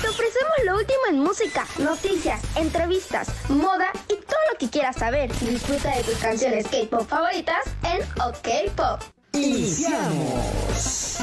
[0.00, 5.32] Te ofrecemos lo último en música, noticias, entrevistas, moda y todo lo que quieras saber.
[5.40, 9.00] Disfruta de tus canciones K-pop favoritas en OK Pop.
[9.32, 11.18] Iniciamos.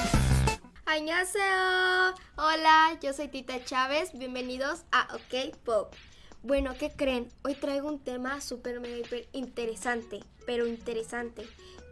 [0.85, 2.15] Annyeonghaseyo.
[2.35, 4.11] Hola, yo soy Tita Chávez.
[4.13, 5.93] Bienvenidos a OK Pop.
[6.41, 7.29] Bueno, ¿qué creen?
[7.43, 11.47] Hoy traigo un tema súper mega interesante, pero interesante.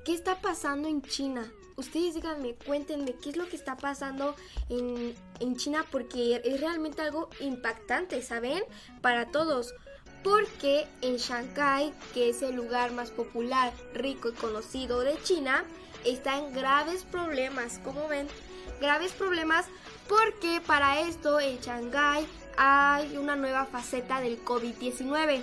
[0.05, 1.51] ¿Qué está pasando en China?
[1.75, 4.35] Ustedes díganme, cuéntenme qué es lo que está pasando
[4.69, 8.63] en, en China porque es realmente algo impactante, ¿saben?
[9.01, 9.75] Para todos.
[10.23, 15.65] Porque en Shanghai, que es el lugar más popular, rico y conocido de China,
[16.03, 18.27] está en graves problemas, como ven,
[18.79, 19.67] graves problemas
[20.07, 22.25] porque para esto en Shanghai
[22.57, 25.41] hay una nueva faceta del COVID-19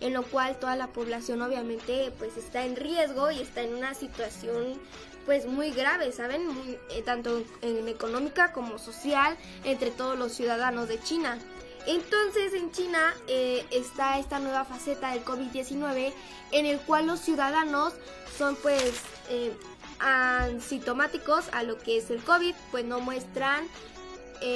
[0.00, 3.94] en lo cual toda la población obviamente pues está en riesgo y está en una
[3.94, 4.80] situación
[5.26, 6.48] pues muy grave, ¿saben?
[6.90, 11.38] Eh, tanto en económica como social entre todos los ciudadanos de China.
[11.86, 16.12] Entonces en China eh, está esta nueva faceta del COVID-19
[16.52, 17.94] en el cual los ciudadanos
[18.36, 18.92] son pues
[19.28, 19.52] eh,
[19.98, 23.66] asintomáticos a lo que es el COVID, pues no muestran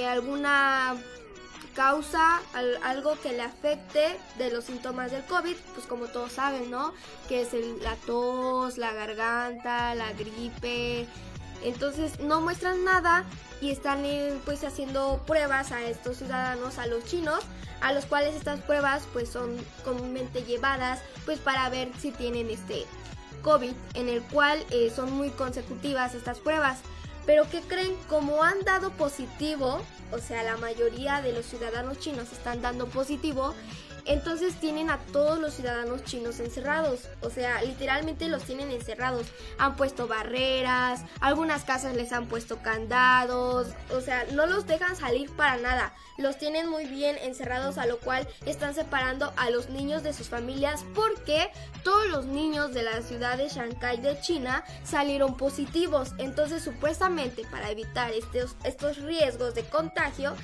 [0.09, 0.97] alguna
[1.75, 2.41] causa
[2.83, 6.93] algo que le afecte de los síntomas del COVID, pues como todos saben, ¿no?
[7.29, 11.07] Que es el, la tos, la garganta, la gripe.
[11.63, 13.25] Entonces no muestran nada
[13.61, 14.05] y están
[14.45, 17.41] pues haciendo pruebas a estos ciudadanos, a los chinos,
[17.81, 22.85] a los cuales estas pruebas pues son comúnmente llevadas pues para ver si tienen este
[23.43, 26.81] COVID, en el cual eh, son muy consecutivas estas pruebas.
[27.27, 29.81] Pero que creen, como han dado positivo,
[30.13, 33.55] o sea, la mayoría de los ciudadanos chinos están dando positivo,
[34.07, 37.09] entonces tienen a todos los ciudadanos chinos encerrados.
[37.21, 39.27] O sea, literalmente los tienen encerrados.
[39.59, 43.69] Han puesto barreras, algunas casas les han puesto candados.
[43.91, 45.95] O sea, no los dejan salir para nada.
[46.19, 50.29] Los tienen muy bien encerrados, a lo cual están separando a los niños de sus
[50.29, 51.51] familias porque
[51.83, 56.13] todos los niños de la ciudad de Shanghai de China salieron positivos.
[56.19, 60.35] Entonces, supuestamente para evitar estos, estos riesgos de contagio,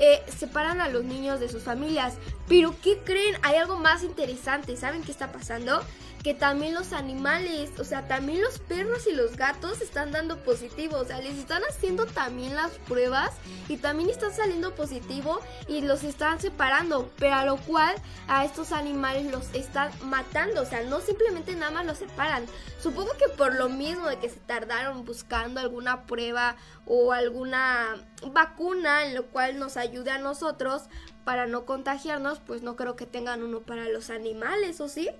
[0.00, 2.14] eh, separan a los niños de sus familias.
[2.48, 3.36] Pero ¿qué creen?
[3.42, 4.76] Hay algo más interesante.
[4.76, 5.82] ¿Saben qué está pasando?
[6.22, 10.98] Que también los animales, o sea, también los perros y los gatos están dando positivo.
[10.98, 13.30] O sea, les están haciendo también las pruebas
[13.68, 17.10] y también están saliendo positivo y los están separando.
[17.18, 17.94] Pero a lo cual
[18.28, 20.60] a estos animales los están matando.
[20.60, 22.44] O sea, no simplemente nada más los separan.
[22.82, 27.96] Supongo que por lo mismo de que se tardaron buscando alguna prueba o alguna
[28.32, 30.82] vacuna en lo cual nos ayude a nosotros
[31.24, 35.10] para no contagiarnos, pues no creo que tengan uno para los animales, ¿o sí?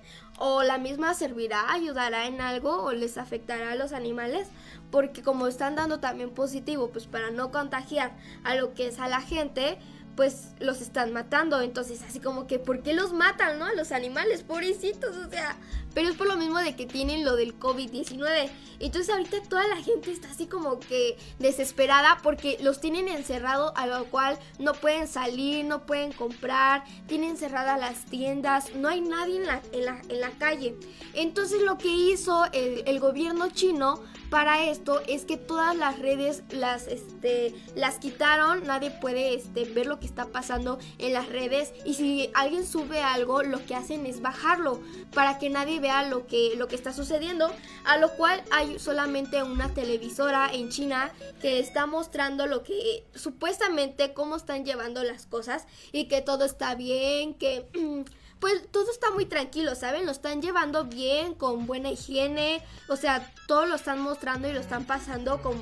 [0.43, 4.47] O la misma servirá, ayudará en algo o les afectará a los animales,
[4.89, 8.13] porque como están dando también positivo, pues para no contagiar
[8.43, 9.77] a lo que es a la gente,
[10.15, 11.61] pues los están matando.
[11.61, 13.65] Entonces, así como que, ¿por qué los matan, no?
[13.65, 15.57] A los animales, pobrecitos, o sea.
[15.93, 18.49] Pero es por lo mismo de que tienen lo del COVID-19.
[18.79, 23.87] Entonces, ahorita toda la gente está así como que desesperada porque los tienen encerrado, a
[23.87, 29.37] lo cual no pueden salir, no pueden comprar, tienen cerradas las tiendas, no hay nadie
[29.37, 30.75] en la, en la, en la calle.
[31.13, 36.87] Entonces, lo que hizo el, gobierno chino para esto es que todas las redes las,
[36.87, 41.93] este, las quitaron, nadie puede este, ver lo que está pasando en las redes y
[41.93, 44.81] si alguien sube algo lo que hacen es bajarlo
[45.13, 47.49] para que nadie vea lo que, lo que está sucediendo,
[47.85, 54.13] a lo cual hay solamente una televisora en China que está mostrando lo que supuestamente
[54.13, 57.65] cómo están llevando las cosas y que todo está bien, que...
[58.41, 60.07] pues todo está muy tranquilo, ¿saben?
[60.07, 64.59] Lo están llevando bien, con buena higiene, o sea, todo lo están mostrando y lo
[64.59, 65.61] están pasando como,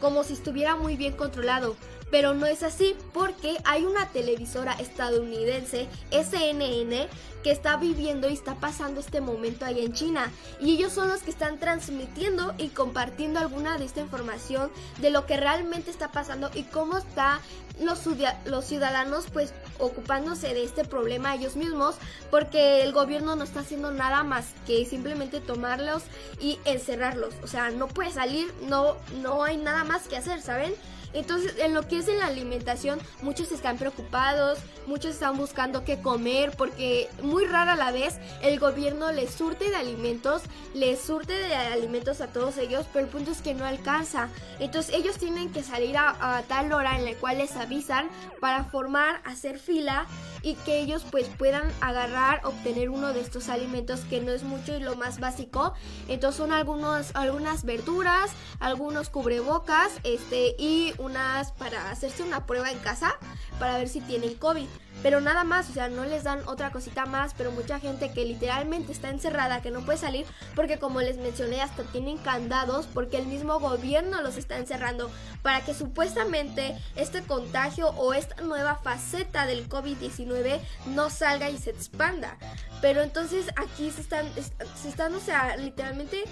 [0.00, 1.76] como si estuviera muy bien controlado.
[2.10, 7.08] Pero no es así porque hay una televisora estadounidense, CNN,
[7.42, 10.32] que está viviendo y está pasando este momento ahí en China.
[10.60, 15.26] Y ellos son los que están transmitiendo y compartiendo alguna de esta información de lo
[15.26, 17.40] que realmente está pasando y cómo está
[17.80, 18.00] los,
[18.46, 21.96] los ciudadanos pues ocupándose de este problema ellos mismos
[22.30, 26.02] porque el gobierno no está haciendo nada más que simplemente tomarlos
[26.40, 27.34] y encerrarlos.
[27.42, 30.74] O sea, no puede salir, no, no hay nada más que hacer, ¿saben?
[31.12, 36.00] Entonces, en lo que es en la alimentación, muchos están preocupados, muchos están buscando qué
[36.00, 40.42] comer, porque muy rara la vez el gobierno les surte de alimentos,
[40.74, 44.28] les surte de alimentos a todos ellos, pero el punto es que no alcanza.
[44.58, 48.08] Entonces, ellos tienen que salir a, tal hora en la cual les avisan
[48.40, 50.06] para formar, hacer fila
[50.42, 54.76] y que ellos pues puedan agarrar, obtener uno de estos alimentos que no es mucho
[54.76, 55.74] y lo más básico.
[56.08, 58.30] Entonces, son algunos, algunas verduras,
[58.60, 63.14] algunos cubrebocas, este, y unas para hacerse una prueba en casa
[63.58, 64.66] para ver si tienen COVID.
[65.02, 68.24] Pero nada más, o sea, no les dan otra cosita más, pero mucha gente que
[68.24, 73.18] literalmente está encerrada, que no puede salir, porque como les mencioné, hasta tienen candados, porque
[73.18, 75.10] el mismo gobierno los está encerrando,
[75.42, 81.70] para que supuestamente este contagio o esta nueva faceta del COVID-19 no salga y se
[81.70, 82.36] expanda.
[82.80, 86.24] Pero entonces aquí se están, se están, o sea, literalmente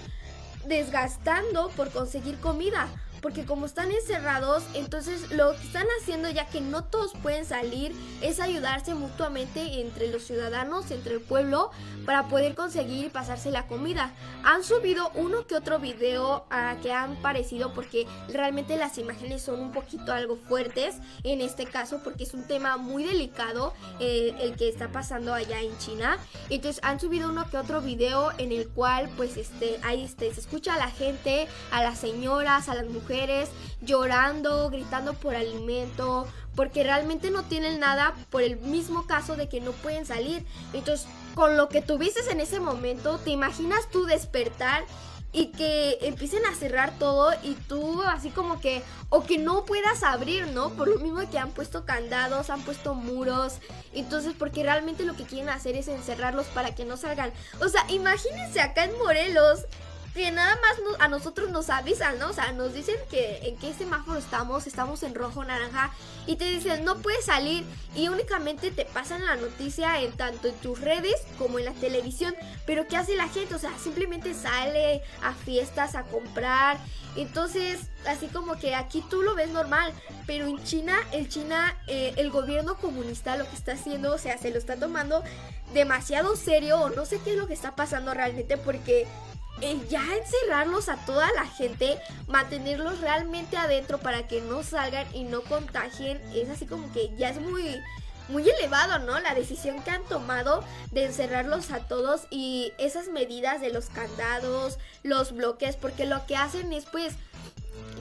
[0.65, 2.87] desgastando por conseguir comida
[3.21, 7.93] porque como están encerrados, entonces lo que están haciendo ya que no todos pueden salir
[8.21, 11.71] es ayudarse mutuamente entre los ciudadanos, entre el pueblo,
[12.05, 14.11] para poder conseguir pasarse la comida.
[14.43, 19.59] Han subido uno que otro video a que han parecido porque realmente las imágenes son
[19.59, 24.55] un poquito algo fuertes en este caso porque es un tema muy delicado eh, el
[24.55, 26.17] que está pasando allá en China.
[26.49, 30.41] Entonces han subido uno que otro video en el cual pues este ahí este, se
[30.41, 33.04] escucha a la gente, a las señoras, a las mujeres
[33.81, 39.61] llorando, gritando por alimento, porque realmente no tienen nada por el mismo caso de que
[39.61, 40.45] no pueden salir.
[40.73, 44.85] Entonces, con lo que tuviste en ese momento, ¿te imaginas tú despertar
[45.35, 50.01] y que empiecen a cerrar todo y tú así como que o que no puedas
[50.01, 50.69] abrir, ¿no?
[50.69, 53.55] Por lo mismo que han puesto candados, han puesto muros,
[53.93, 57.33] entonces porque realmente lo que quieren hacer es encerrarlos para que no salgan.
[57.59, 59.65] O sea, imagínense acá en Morelos
[60.15, 62.29] que nada más a nosotros nos avisan, ¿no?
[62.29, 65.91] O sea, nos dicen que en qué semáforo estamos, estamos en rojo, naranja,
[66.25, 67.65] y te dicen no puedes salir
[67.95, 72.33] y únicamente te pasan la noticia en tanto en tus redes como en la televisión.
[72.65, 73.55] Pero ¿qué hace la gente?
[73.55, 76.77] O sea, simplemente sale a fiestas a comprar.
[77.17, 79.93] Entonces, así como que aquí tú lo ves normal,
[80.25, 84.37] pero en China, el China, eh, el gobierno comunista lo que está haciendo, o sea,
[84.37, 85.23] se lo está tomando
[85.73, 89.07] demasiado serio o no sé qué es lo que está pasando realmente porque
[89.89, 95.41] ya encerrarlos a toda la gente, mantenerlos realmente adentro para que no salgan y no
[95.41, 97.81] contagien, es así como que ya es muy
[98.27, 99.19] muy elevado, ¿no?
[99.19, 104.79] La decisión que han tomado de encerrarlos a todos y esas medidas de los candados,
[105.03, 107.13] los bloques, porque lo que hacen es pues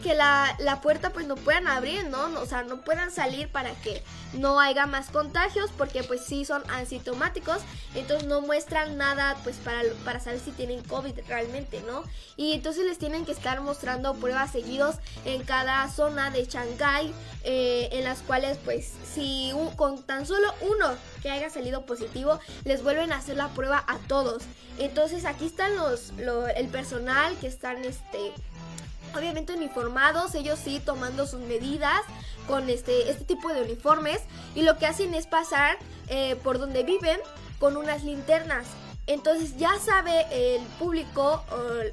[0.05, 2.27] que la, puerta pues no puedan abrir, ¿no?
[2.39, 4.03] O sea, no puedan salir para que
[4.35, 7.63] no haya más contagios porque pues sí son asintomáticos,
[7.95, 12.05] entonces no muestran nada pues para, para saber si tienen COVID realmente, ¿no?
[12.37, 17.11] Y entonces les tienen que estar mostrando pruebas seguidos en cada zona de Shanghai,
[17.43, 22.83] eh, en las cuales pues si con tan solo uno que haya salido positivo, les
[22.83, 24.43] vuelven a hacer la prueba a todos.
[24.79, 26.13] Entonces aquí están los,
[26.57, 28.33] el personal que están este
[29.17, 32.01] obviamente uniformados, ellos sí tomando sus medidas
[32.47, 34.21] con este, este tipo de uniformes
[34.55, 35.79] y lo que hacen es pasar
[36.09, 37.19] eh, por donde viven
[37.59, 38.67] con unas linternas.
[39.07, 41.45] Entonces ya sabe el público,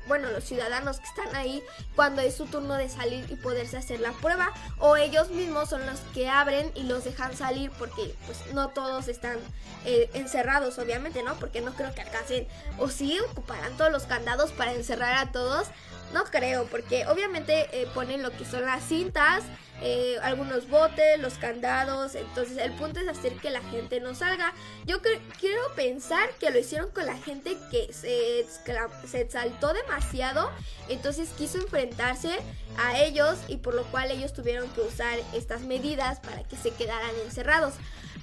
[0.08, 1.62] bueno, los ciudadanos que están ahí,
[1.94, 5.86] cuando es su turno de salir y poderse hacer la prueba, o ellos mismos son
[5.86, 9.38] los que abren y los dejan salir porque pues no todos están
[9.84, 11.36] eh, encerrados, obviamente, ¿no?
[11.36, 12.48] Porque no creo que alcancen,
[12.78, 15.68] o sí, ocuparán todos los candados para encerrar a todos,
[16.14, 19.44] no creo, porque obviamente eh, ponen lo que son las cintas,
[19.82, 22.16] eh, algunos botes, los candados.
[22.16, 24.54] Entonces el punto es hacer que la gente no salga.
[24.86, 25.02] Yo
[25.40, 28.46] quiero pensar que lo hicieron con la gente que se,
[29.08, 30.52] se exaltó demasiado.
[30.90, 32.38] Entonces quiso enfrentarse
[32.78, 36.72] a ellos y por lo cual ellos tuvieron que usar estas medidas para que se
[36.72, 37.74] quedaran encerrados.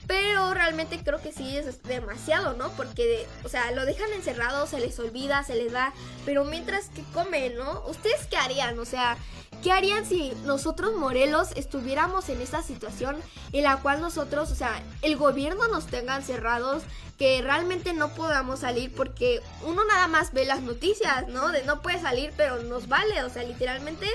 [0.08, 2.70] Pero realmente creo que sí es demasiado, ¿no?
[2.70, 5.92] Porque, o sea, lo dejan encerrado, se les olvida, se les da.
[6.24, 7.84] Pero mientras que comen, ¿no?
[7.86, 8.78] ¿Ustedes qué harían?
[8.78, 9.18] O sea,
[9.62, 13.18] ¿qué harían si nosotros, Morelos, estuviéramos en esta situación
[13.52, 16.84] en la cual nosotros, o sea, el gobierno nos tenga encerrados,
[17.18, 21.50] que realmente no podamos salir porque uno nada más ve las noticias, ¿no?
[21.50, 24.06] De no puede salir, pero nos vale, o sea, literalmente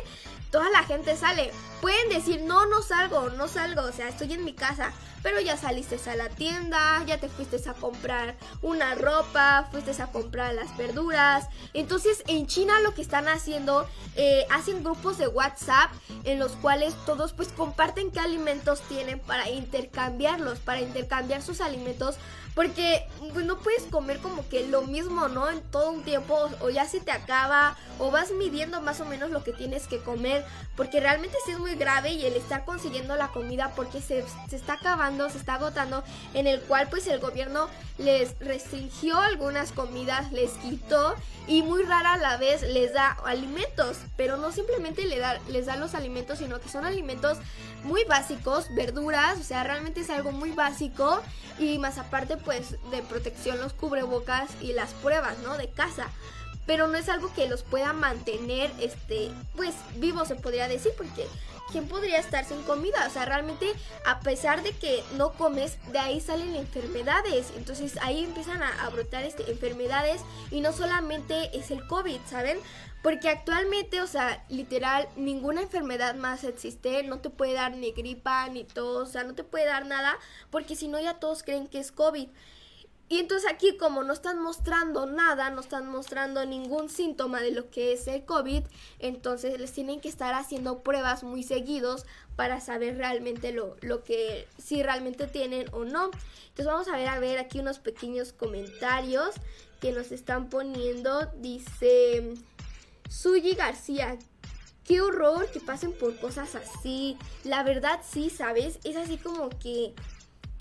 [0.50, 1.52] toda la gente sale.
[1.82, 4.92] Pueden decir, no, no salgo, no salgo, o sea, estoy en mi casa.
[5.24, 10.08] Pero ya saliste a la tienda, ya te fuiste a comprar una ropa, fuiste a
[10.08, 11.48] comprar las verduras.
[11.74, 15.92] Entonces en China lo que están haciendo, eh, hacen grupos de WhatsApp
[16.26, 22.18] en los cuales todos pues comparten qué alimentos tienen para intercambiarlos, para intercambiar sus alimentos
[22.56, 25.50] porque pues, no puedes comer como que lo mismo, ¿no?
[25.50, 29.32] En todo un tiempo, o ya se te acaba, o vas midiendo más o menos
[29.32, 33.16] lo que tienes que comer, porque realmente sí es muy grave y el estar consiguiendo
[33.16, 36.04] la comida porque se, se está acabando, se está agotando,
[36.34, 37.68] en el cual pues el gobierno
[37.98, 41.16] les restringió algunas comidas, les quitó
[41.48, 45.66] y muy rara a la vez les da alimentos, pero no simplemente les da, les
[45.66, 47.38] da los alimentos, sino que son alimentos
[47.84, 51.22] muy básicos, verduras, o sea, realmente es algo muy básico
[51.60, 55.58] y más aparte pues de protección los cubrebocas y las pruebas, ¿no?
[55.58, 56.08] De casa.
[56.66, 61.28] pero no es algo que los pueda mantener, este, pues vivos se podría decir, porque
[61.74, 63.06] ¿quién podría estar sin comida?
[63.08, 63.74] O sea, realmente
[64.06, 67.52] a pesar de que no comes, de ahí salen enfermedades.
[67.58, 72.60] Entonces ahí empiezan a, brotar este, enfermedades y no solamente es el COVID, ¿saben?
[73.02, 78.48] Porque actualmente, o sea, literal, ninguna enfermedad más existe, no te puede dar ni gripa,
[78.50, 80.16] ni tos, o sea, no te puede dar nada,
[80.52, 82.30] porque si no ya todos creen que es COVID.
[83.10, 87.70] Y entonces aquí como no están mostrando nada, no están mostrando ningún síntoma de lo
[87.70, 88.64] que es el COVID,
[89.00, 92.06] entonces les tienen que estar haciendo pruebas muy seguidos
[92.36, 96.06] para saber realmente lo, lo que si realmente tienen o no.
[96.50, 99.36] Entonces vamos a ver a ver aquí unos pequeños comentarios
[99.80, 101.26] que nos están poniendo.
[101.36, 102.34] Dice
[103.10, 104.18] Suyi García,
[104.86, 107.18] qué horror que pasen por cosas así.
[107.44, 108.80] La verdad sí, ¿sabes?
[108.84, 109.94] Es así como que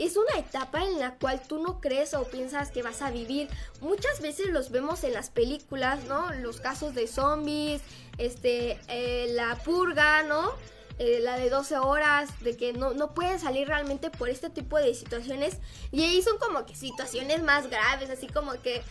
[0.04, 3.48] es una etapa en la cual tú no crees o piensas que vas a vivir.
[3.80, 6.32] Muchas veces los vemos en las películas, ¿no?
[6.32, 7.82] Los casos de zombies,
[8.18, 10.50] este, eh, la purga, ¿no?
[10.98, 14.76] Eh, la de 12 horas, de que no, no pueden salir realmente por este tipo
[14.76, 15.58] de situaciones.
[15.90, 18.82] Y ahí son como que situaciones más graves, así como que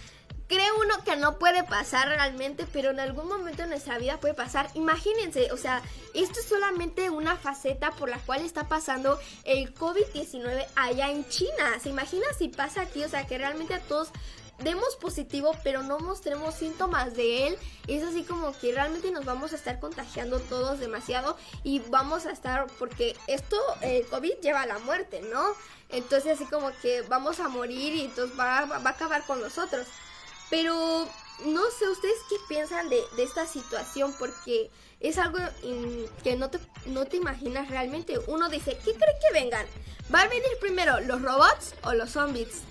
[0.51, 4.33] cree uno que no puede pasar realmente, pero en algún momento en nuestra vida puede
[4.33, 4.69] pasar.
[4.73, 5.81] Imagínense, o sea,
[6.13, 11.79] esto es solamente una faceta por la cual está pasando el COVID-19 allá en China.
[11.81, 13.01] ¿Se imagina si pasa aquí?
[13.01, 14.09] O sea, que realmente a todos
[14.59, 19.53] demos positivo, pero no mostremos síntomas de él, es así como que realmente nos vamos
[19.53, 24.67] a estar contagiando todos demasiado y vamos a estar, porque esto, el COVID lleva a
[24.67, 25.41] la muerte, ¿no?
[25.89, 29.87] Entonces así como que vamos a morir y entonces va, va a acabar con nosotros.
[30.51, 31.07] Pero
[31.45, 34.13] no sé, ¿ustedes qué piensan de, esta situación?
[34.19, 35.39] Porque es algo
[36.23, 38.19] que no te, no te imaginas realmente.
[38.27, 39.65] Uno dice, ¿qué cree que vengan?
[40.13, 42.61] ¿Va a venir primero los robots o los zombies?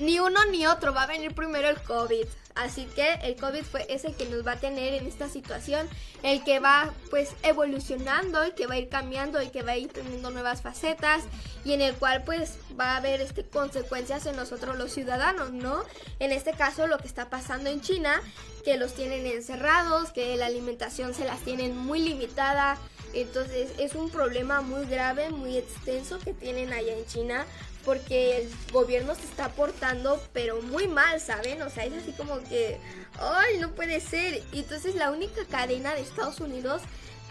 [0.00, 2.26] Ni uno ni otro, va a venir primero el COVID.
[2.54, 5.88] Así que el COVID fue ese que nos va a tener en esta situación,
[6.22, 9.76] el que va pues evolucionando, el que va a ir cambiando, el que va a
[9.76, 11.22] ir teniendo nuevas facetas
[11.64, 15.84] y en el cual pues va a haber este, consecuencias en nosotros los ciudadanos, ¿no?
[16.18, 18.20] En este caso lo que está pasando en China,
[18.64, 22.78] que los tienen encerrados, que la alimentación se las tienen muy limitada,
[23.12, 27.46] entonces es un problema muy grave, muy extenso que tienen allá en China
[27.84, 31.62] porque el gobierno se está portando pero muy mal, ¿saben?
[31.62, 32.78] O sea, es así como que,
[33.18, 34.42] ay, no puede ser.
[34.52, 36.82] Y entonces la única cadena de Estados Unidos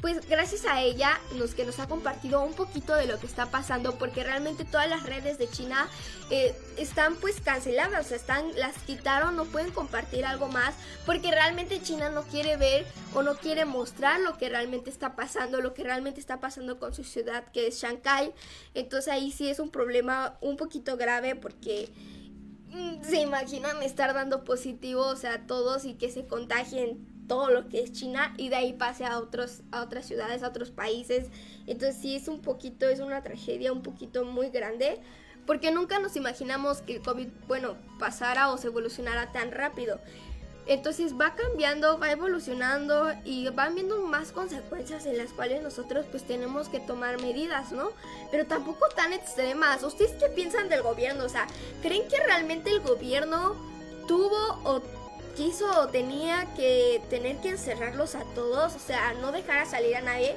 [0.02, 3.48] pues gracias a ella nos que nos ha compartido un poquito de lo que está
[3.48, 5.90] pasando porque realmente todas las redes de China
[6.30, 10.76] eh, están pues canceladas, o sea, están las quitaron, no pueden compartir algo más
[11.06, 15.62] porque realmente China no quiere ver o no quiere mostrar lo que realmente está pasando,
[15.62, 18.34] lo que realmente está pasando con su ciudad que es Shanghai.
[18.74, 21.90] Entonces ahí sí es un problema un poquito grave porque
[22.70, 27.70] mm, se imaginan estar dando positivo, o sea, todos y que se contagien todo lo
[27.70, 31.28] que es China y de ahí pase a otros a otras ciudades, a otros países.
[31.66, 35.00] Entonces sí es un poquito es una tragedia un poquito muy grande
[35.46, 40.00] porque nunca nos imaginamos que el COVID, bueno, pasara o se evolucionara tan rápido.
[40.68, 46.24] Entonces va cambiando, va evolucionando y van viendo más consecuencias en las cuales nosotros pues
[46.24, 47.90] tenemos que tomar medidas, ¿no?
[48.30, 49.82] Pero tampoco tan extremas.
[49.82, 51.26] ¿Ustedes qué piensan del gobierno?
[51.26, 51.48] O sea,
[51.82, 53.56] ¿creen que realmente el gobierno
[54.08, 54.82] tuvo o
[55.40, 60.02] quiso tenía que tener que encerrarlos a todos, o sea, no dejar a salir a
[60.02, 60.36] nadie.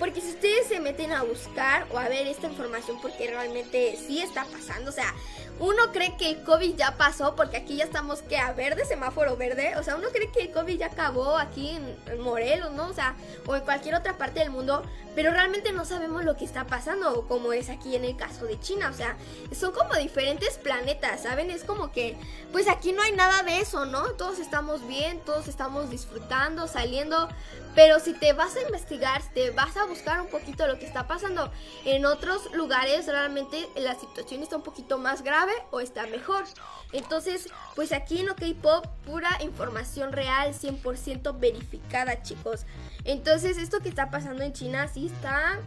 [0.00, 4.20] Porque si ustedes se meten a buscar o a ver esta información, porque realmente sí
[4.20, 5.14] está pasando, o sea,
[5.60, 9.36] uno cree que el COVID ya pasó, porque aquí ya estamos que a verde, semáforo
[9.36, 12.88] verde, o sea, uno cree que el COVID ya acabó aquí en, Morelos, ¿no?
[12.88, 13.14] O sea,
[13.46, 14.82] o en cualquier otra parte del mundo,
[15.14, 18.58] pero realmente no sabemos lo que está pasando, como es aquí en el caso de
[18.58, 19.16] China, o sea,
[19.54, 21.50] son como diferentes planetas, ¿saben?
[21.50, 22.16] Es como que,
[22.52, 24.02] pues aquí no hay nada de eso, ¿no?
[24.12, 27.28] Todos estamos bien, todos estamos disfrutando, saliendo,
[27.74, 30.86] pero si te vas a investigar, si te vas a buscar un poquito lo que
[30.86, 31.52] está pasando
[31.84, 36.44] en otros lugares, realmente la situación está un poquito más grave o está mejor.
[36.92, 42.66] Entonces, pues aquí en OK Pop, pura información real, 100% verificada, chicos.
[43.04, 45.60] Entonces, esto que está pasando en China sí está,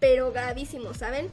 [0.00, 1.32] pero gravísimo, ¿saben?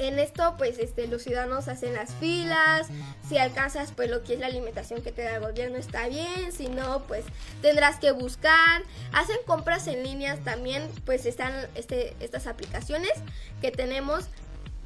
[0.00, 2.88] en esto pues este los ciudadanos hacen las filas
[3.28, 6.52] si alcanzas pues lo que es la alimentación que te da el gobierno está bien
[6.52, 7.24] si no pues
[7.60, 8.82] tendrás que buscar
[9.12, 13.12] hacen compras en líneas también pues están este, estas aplicaciones
[13.60, 14.24] que tenemos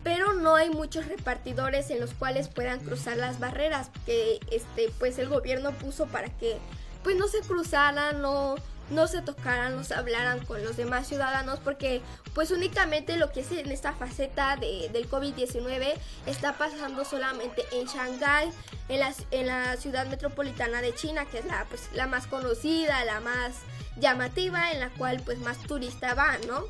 [0.05, 5.19] pero no hay muchos repartidores en los cuales puedan cruzar las barreras que este pues
[5.19, 6.59] el gobierno puso para que
[7.03, 8.55] pues no se cruzaran no
[8.91, 12.03] no se tocaran, no se hablaran con los demás ciudadanos porque
[12.35, 15.95] pues únicamente lo que es en esta faceta de, del COVID-19
[16.27, 18.51] está pasando solamente en Shanghái,
[18.89, 23.05] en la, en la ciudad metropolitana de China, que es la, pues, la más conocida,
[23.05, 23.55] la más
[23.97, 26.65] llamativa, en la cual pues más turistas van, ¿no?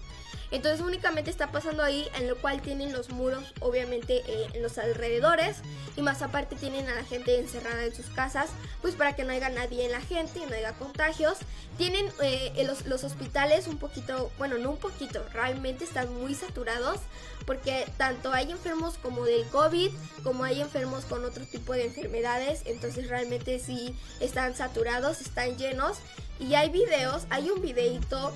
[0.54, 4.78] Entonces únicamente está pasando ahí, en lo cual tienen los muros obviamente eh, en los
[4.78, 5.56] alrededores
[5.96, 9.32] y más aparte tienen a la gente encerrada en sus casas, pues para que no
[9.32, 11.38] haya nadie en la gente no haya contagios.
[11.76, 17.00] Tienen eh, los, los hospitales un poquito, bueno, no un poquito, realmente están muy saturados
[17.46, 19.90] porque tanto hay enfermos como del COVID,
[20.23, 25.99] como hay enfermos con otro tipo de enfermedades, entonces realmente sí están saturados, están llenos.
[26.40, 28.32] Y hay videos, hay un videito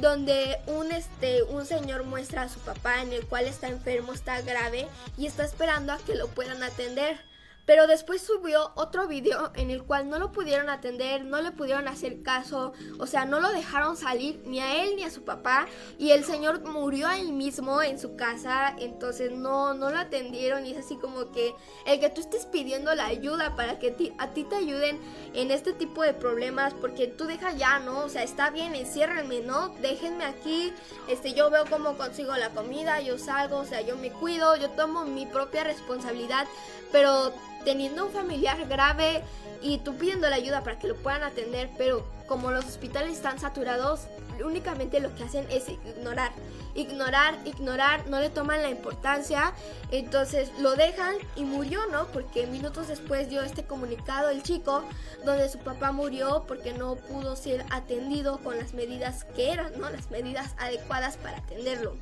[0.00, 4.40] donde un este un señor muestra a su papá en el cual está enfermo, está
[4.42, 7.27] grave y está esperando a que lo puedan atender.
[7.68, 11.86] Pero después subió otro video en el cual no lo pudieron atender, no le pudieron
[11.86, 15.66] hacer caso, o sea, no lo dejaron salir ni a él ni a su papá
[15.98, 20.70] y el señor murió ahí mismo en su casa, entonces no no lo atendieron y
[20.70, 24.44] es así como que el que tú estés pidiendo la ayuda para que a ti
[24.44, 24.98] te ayuden
[25.34, 28.00] en este tipo de problemas porque tú deja ya, ¿no?
[28.00, 29.74] O sea, está bien, enciérrenme, ¿no?
[29.82, 30.72] Déjenme aquí,
[31.06, 34.70] este yo veo cómo consigo la comida, yo salgo, o sea, yo me cuido, yo
[34.70, 36.46] tomo mi propia responsabilidad,
[36.90, 37.34] pero
[37.68, 39.22] teniendo un familiar grave
[39.60, 43.38] y tú pidiendo la ayuda para que lo puedan atender, pero como los hospitales están
[43.38, 44.06] saturados,
[44.42, 46.32] únicamente lo que hacen es ignorar,
[46.78, 49.52] ignorar, ignorar, no le toman la importancia,
[49.90, 52.06] entonces lo dejan y murió, ¿no?
[52.06, 54.84] Porque minutos después dio este comunicado el chico
[55.24, 59.90] donde su papá murió porque no pudo ser atendido con las medidas que eran, ¿no?
[59.90, 61.96] Las medidas adecuadas para atenderlo.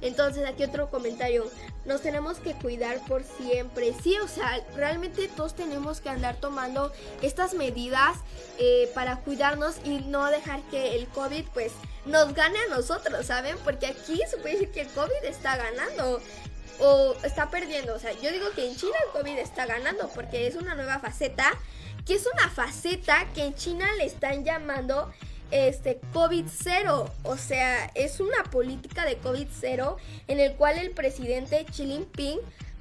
[0.00, 1.50] Entonces aquí otro comentario,
[1.84, 6.92] nos tenemos que cuidar por siempre, sí, o sea, realmente todos tenemos que andar tomando
[7.20, 8.16] estas medidas
[8.58, 11.72] eh, para cuidarnos y no dejar que el COVID pues
[12.04, 13.56] nos gane a nosotros, ¿saben?
[13.64, 16.20] Porque aquí se puede decir que el COVID está ganando
[16.80, 17.94] o está perdiendo.
[17.94, 20.98] O sea, yo digo que en China el COVID está ganando porque es una nueva
[20.98, 21.52] faceta,
[22.06, 25.12] que es una faceta que en China le están llamando
[25.52, 30.92] este COVID cero, o sea, es una política de COVID cero en el cual el
[30.92, 32.38] presidente Xi Jinping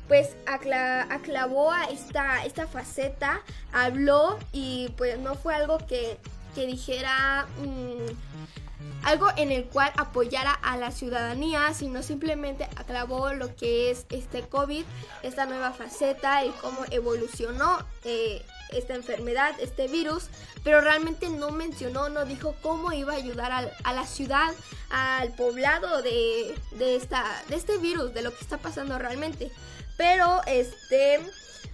[0.08, 6.18] pues aclavó a esta, esta faceta, habló y pues no fue algo que,
[6.56, 8.71] que dijera mm,
[9.04, 14.44] algo en el cual apoyara a la ciudadanía, sino simplemente aclavó lo que es este
[14.44, 14.84] COVID,
[15.24, 20.30] esta nueva faceta, y cómo evolucionó eh, esta enfermedad, este virus,
[20.64, 24.54] pero realmente no mencionó, no dijo cómo iba a ayudar a la ciudad,
[24.90, 29.52] al poblado de, de, esta, de este virus, de lo que está pasando realmente.
[29.98, 31.20] Pero este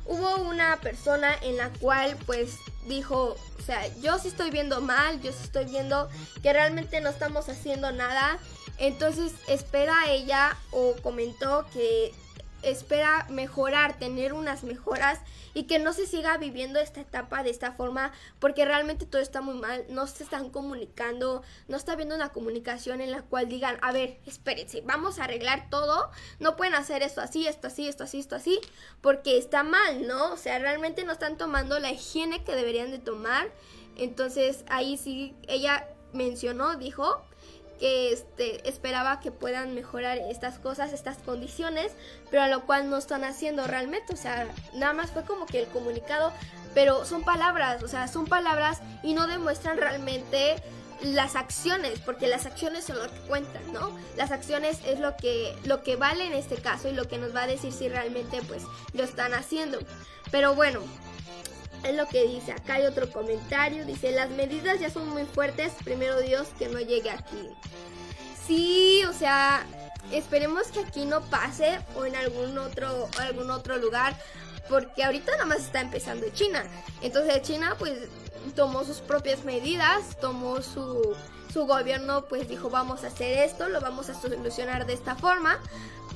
[0.08, 5.22] hubo una persona en la cual pues dijo, o sea, yo sí estoy viendo mal,
[5.22, 6.10] yo sí estoy viendo
[6.42, 8.40] que realmente no estamos haciendo nada.
[8.78, 12.14] Entonces espera ella o comentó que
[12.62, 15.20] espera mejorar, tener unas mejoras
[15.54, 19.42] y que no se siga viviendo esta etapa de esta forma porque realmente todo está
[19.42, 23.78] muy mal, no se están comunicando, no está habiendo una comunicación en la cual digan,
[23.82, 28.04] a ver, espérense, vamos a arreglar todo, no pueden hacer esto así, esto así, esto
[28.04, 28.60] así, esto así,
[29.02, 30.34] porque está mal, ¿no?
[30.34, 33.50] O sea, realmente no están tomando la higiene que deberían de tomar,
[33.96, 37.24] entonces ahí sí, ella mencionó, dijo,
[37.80, 41.92] que este, esperaba que puedan mejorar estas cosas, estas condiciones,
[42.30, 45.60] pero a lo cual no están haciendo realmente, o sea, nada más fue como que
[45.60, 46.32] el comunicado,
[46.74, 50.56] pero son palabras, o sea, son palabras y no demuestran realmente
[51.02, 53.96] las acciones, porque las acciones son lo que cuentan, ¿no?
[54.16, 57.36] Las acciones es lo que lo que vale en este caso y lo que nos
[57.36, 58.64] va a decir si realmente pues
[58.94, 59.80] lo están haciendo.
[60.32, 60.82] Pero bueno,
[61.90, 62.52] es lo que dice.
[62.52, 63.86] Acá hay otro comentario.
[63.86, 65.74] Dice, las medidas ya son muy fuertes.
[65.84, 67.50] Primero Dios que no llegue aquí.
[68.46, 69.66] Sí, o sea,
[70.12, 74.18] esperemos que aquí no pase o en algún otro, algún otro lugar.
[74.70, 76.64] Porque ahorita nada más está empezando China.
[77.02, 77.94] Entonces China pues
[78.56, 81.16] tomó sus propias medidas, tomó su,
[81.52, 85.60] su gobierno pues dijo vamos a hacer esto, lo vamos a solucionar de esta forma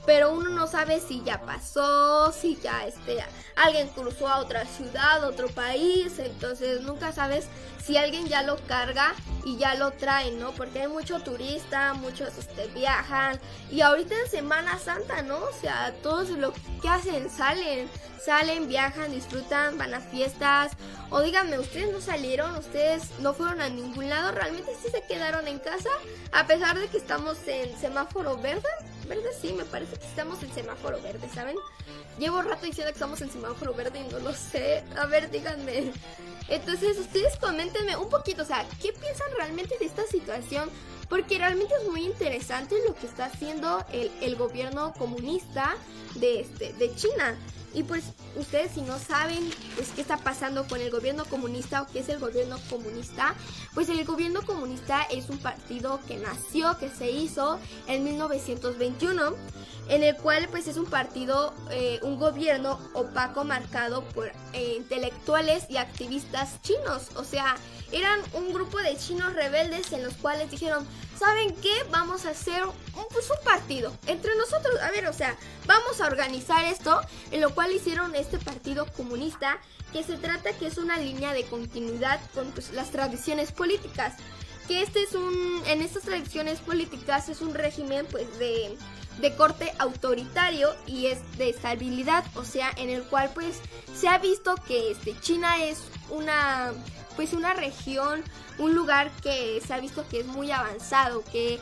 [0.05, 3.23] pero uno no sabe si ya pasó, si ya este,
[3.55, 7.47] alguien cruzó a otra ciudad, otro país, entonces nunca sabes
[7.83, 10.51] si alguien ya lo carga y ya lo trae, ¿no?
[10.51, 13.39] Porque hay mucho turista, muchos este, viajan
[13.71, 15.37] y ahorita en Semana Santa, ¿no?
[15.37, 17.89] O sea, todos lo que hacen, salen,
[18.23, 20.73] salen, viajan, disfrutan, van a fiestas
[21.09, 22.55] o díganme, ¿ustedes no salieron?
[22.55, 24.31] ¿Ustedes no fueron a ningún lado?
[24.31, 25.89] ¿Realmente sí se quedaron en casa?
[26.31, 28.69] A pesar de que estamos en semáforo verde.
[29.11, 31.57] Verde sí, me parece que estamos en semáforo verde, ¿saben?
[32.17, 34.85] Llevo rato diciendo que estamos en semáforo verde y no lo sé.
[34.97, 35.91] A ver, díganme.
[36.47, 40.69] Entonces, ustedes coméntenme un poquito, o sea, ¿qué piensan realmente de esta situación?
[41.09, 45.75] Porque realmente es muy interesante lo que está haciendo el, el gobierno comunista
[46.15, 47.35] de, este, de China.
[47.73, 48.03] Y pues
[48.35, 52.09] ustedes si no saben pues qué está pasando con el gobierno comunista o qué es
[52.09, 53.35] el gobierno comunista,
[53.73, 59.35] pues el gobierno comunista es un partido que nació, que se hizo en 1921,
[59.87, 65.65] en el cual pues es un partido, eh, un gobierno opaco marcado por eh, intelectuales
[65.69, 67.09] y activistas chinos.
[67.15, 67.55] O sea,
[67.91, 70.85] eran un grupo de chinos rebeldes en los cuales dijeron,
[71.21, 71.71] ¿saben qué?
[71.91, 74.79] Vamos a hacer un, pues, un partido entre nosotros.
[74.81, 79.59] A ver, o sea, vamos a organizar esto, en lo cual hicieron este partido comunista,
[79.93, 84.15] que se trata que es una línea de continuidad con pues, las tradiciones políticas.
[84.67, 88.75] Que este es un, en estas tradiciones políticas es un régimen pues de
[89.19, 93.59] de corte autoritario y es de estabilidad, o sea, en el cual pues
[93.93, 96.71] se ha visto que este China es una
[97.15, 98.23] pues una región,
[98.57, 101.59] un lugar que se ha visto que es muy avanzado, que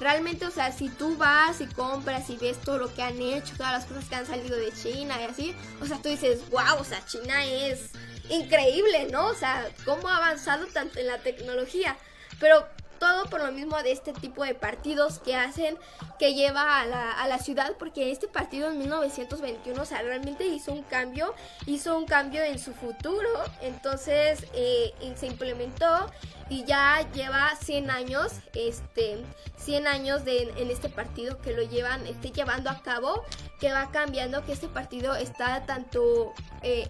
[0.00, 3.56] realmente, o sea, si tú vas y compras y ves todo lo que han hecho,
[3.56, 6.78] todas las cosas que han salido de China y así, o sea, tú dices, wow,
[6.80, 7.90] o sea, China es
[8.28, 9.26] increíble, ¿no?
[9.26, 11.96] O sea, cómo ha avanzado tanto en la tecnología.
[12.40, 12.66] Pero
[13.02, 15.76] todo por lo mismo de este tipo de partidos que hacen
[16.20, 20.46] que lleva a la, a la ciudad porque este partido en 1921 o sea realmente
[20.46, 21.34] hizo un cambio
[21.66, 23.28] hizo un cambio en su futuro.
[23.60, 26.12] Entonces eh, se implementó
[26.48, 29.24] y ya lleva 100 años este
[29.56, 33.24] 100 años de, en este partido que lo llevan este, llevando a cabo
[33.58, 36.88] que va cambiando que este partido está tanto eh,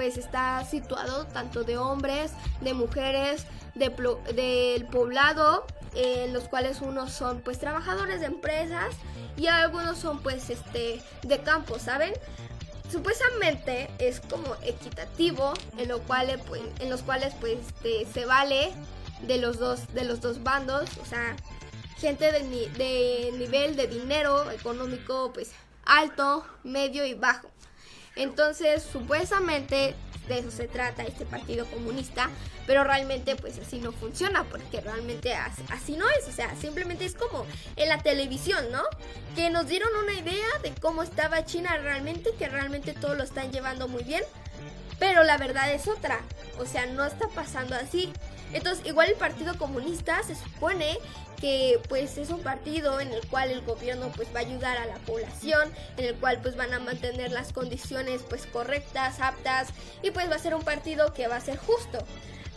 [0.00, 2.32] pues está situado tanto de hombres,
[2.62, 3.90] de mujeres, de,
[4.32, 8.94] del poblado, en los cuales unos son pues trabajadores de empresas
[9.36, 12.14] y algunos son pues este de campo, ¿saben?
[12.90, 18.72] Supuestamente es como equitativo, en lo cual pues en los cuales pues este, se vale
[19.20, 21.36] de los dos de los dos bandos, o sea,
[21.98, 25.52] gente de, de nivel de dinero económico pues
[25.84, 27.50] alto, medio y bajo.
[28.16, 29.94] Entonces, supuestamente
[30.28, 32.30] de eso se trata este partido comunista,
[32.66, 37.14] pero realmente pues así no funciona, porque realmente así, no es, o sea, simplemente es
[37.14, 37.44] como
[37.76, 38.82] en la televisión, ¿no?
[39.34, 43.50] Que nos dieron una idea de cómo estaba China realmente, que realmente todo lo están
[43.50, 44.22] llevando muy bien,
[44.98, 46.20] pero la verdad es otra,
[46.58, 48.12] o sea, no está pasando así.
[48.52, 50.98] Entonces, igual el Partido Comunista se supone
[51.40, 54.86] que pues es un partido en el cual el gobierno pues va a ayudar a
[54.86, 59.68] la población, en el cual pues van a mantener las condiciones pues correctas, aptas
[60.02, 61.98] y pues va a ser un partido que va a ser justo.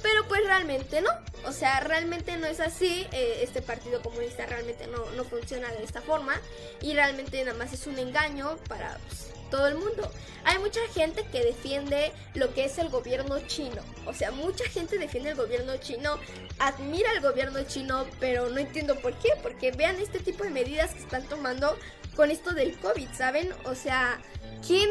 [0.03, 1.09] Pero pues realmente no,
[1.45, 5.83] o sea, realmente no es así, eh, este partido comunista realmente no, no funciona de
[5.83, 6.39] esta forma
[6.81, 10.11] y realmente nada más es un engaño para pues, todo el mundo.
[10.45, 13.81] Hay mucha gente que defiende lo que es el gobierno chino.
[14.05, 16.19] O sea, mucha gente defiende el gobierno chino,
[16.59, 19.29] admira el gobierno chino, pero no entiendo por qué.
[19.41, 21.77] Porque vean este tipo de medidas que están tomando
[22.15, 23.53] con esto del COVID, ¿saben?
[23.65, 24.19] O sea,
[24.65, 24.89] ¿quién,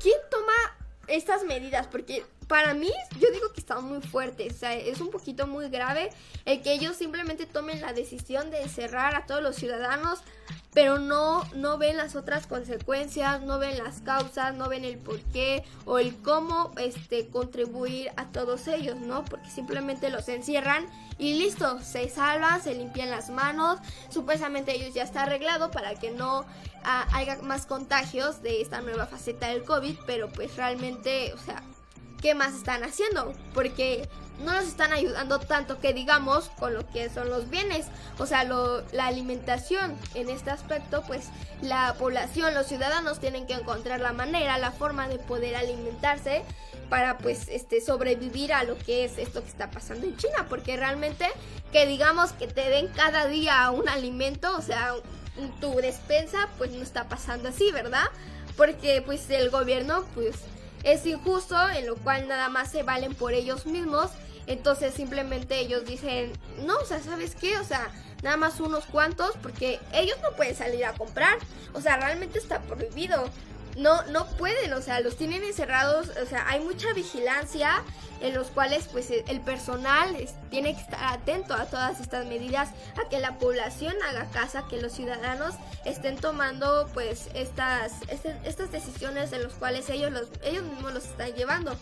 [0.00, 0.54] quién toma
[1.06, 1.86] estas medidas?
[1.88, 2.24] Porque
[2.54, 4.54] para mí, yo digo que están muy fuertes.
[4.54, 6.10] O sea, es un poquito muy grave
[6.44, 10.20] el que ellos simplemente tomen la decisión de cerrar a todos los ciudadanos
[10.72, 15.20] pero no, no ven las otras consecuencias, no ven las causas, no ven el por
[15.32, 19.24] qué o el cómo este, contribuir a todos ellos, ¿no?
[19.24, 20.86] Porque simplemente los encierran
[21.16, 23.78] y listo, se salvan, se limpian las manos,
[24.10, 26.44] supuestamente ellos ya está arreglado para que no
[26.82, 31.62] ah, haya más contagios de esta nueva faceta del COVID, pero pues realmente, o sea,
[32.24, 33.34] ¿qué más están haciendo?
[33.52, 34.08] Porque
[34.42, 37.84] no nos están ayudando tanto que digamos con lo que son los bienes,
[38.18, 41.26] o sea, la alimentación en este aspecto, pues
[41.60, 46.44] la población, los ciudadanos tienen que encontrar la manera, la forma de poder alimentarse
[46.88, 50.78] para pues este sobrevivir a lo que es esto que está pasando en China, porque
[50.78, 51.26] realmente
[51.72, 54.94] que digamos que te den cada día un alimento, o sea,
[55.60, 58.06] tu despensa, pues no está pasando así, ¿verdad?
[58.56, 60.36] Porque pues el gobierno pues
[60.84, 64.10] es injusto, en lo cual nada más se valen por ellos mismos.
[64.46, 66.32] Entonces simplemente ellos dicen,
[66.64, 67.58] no, o sea, ¿sabes qué?
[67.58, 67.90] O sea,
[68.22, 71.38] nada más unos cuantos porque ellos no pueden salir a comprar.
[71.72, 73.28] O sea, realmente está prohibido.
[73.76, 77.82] No, no pueden, o sea, los tienen encerrados, o sea, hay mucha vigilancia
[78.20, 80.16] en los cuales pues e, el personal
[80.50, 82.70] tiene que estar atento a todas estas medidas,
[83.04, 88.70] a que la población haga casa, que los ciudadanos estén tomando pues estas, este, estas
[88.70, 91.76] decisiones en los cuales ellos, los, ellos mismos los están llevando.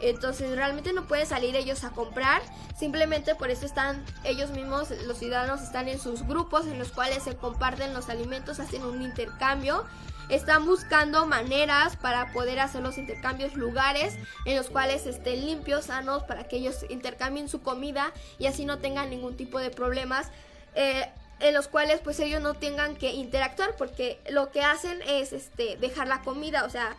[0.00, 2.40] Entonces realmente no pueden salir ellos a comprar,
[2.78, 7.24] simplemente por eso están ellos mismos, los ciudadanos están en sus grupos en los cuales
[7.24, 9.84] se comparten los alimentos, hacen un intercambio
[10.28, 14.14] están buscando maneras para poder hacer los intercambios, lugares
[14.44, 18.78] en los cuales estén limpios, sanos, para que ellos intercambien su comida y así no
[18.78, 20.30] tengan ningún tipo de problemas.
[20.74, 21.10] Eh,
[21.40, 25.76] en los cuales pues ellos no tengan que interactuar porque lo que hacen es este
[25.76, 26.96] dejar la comida, o sea,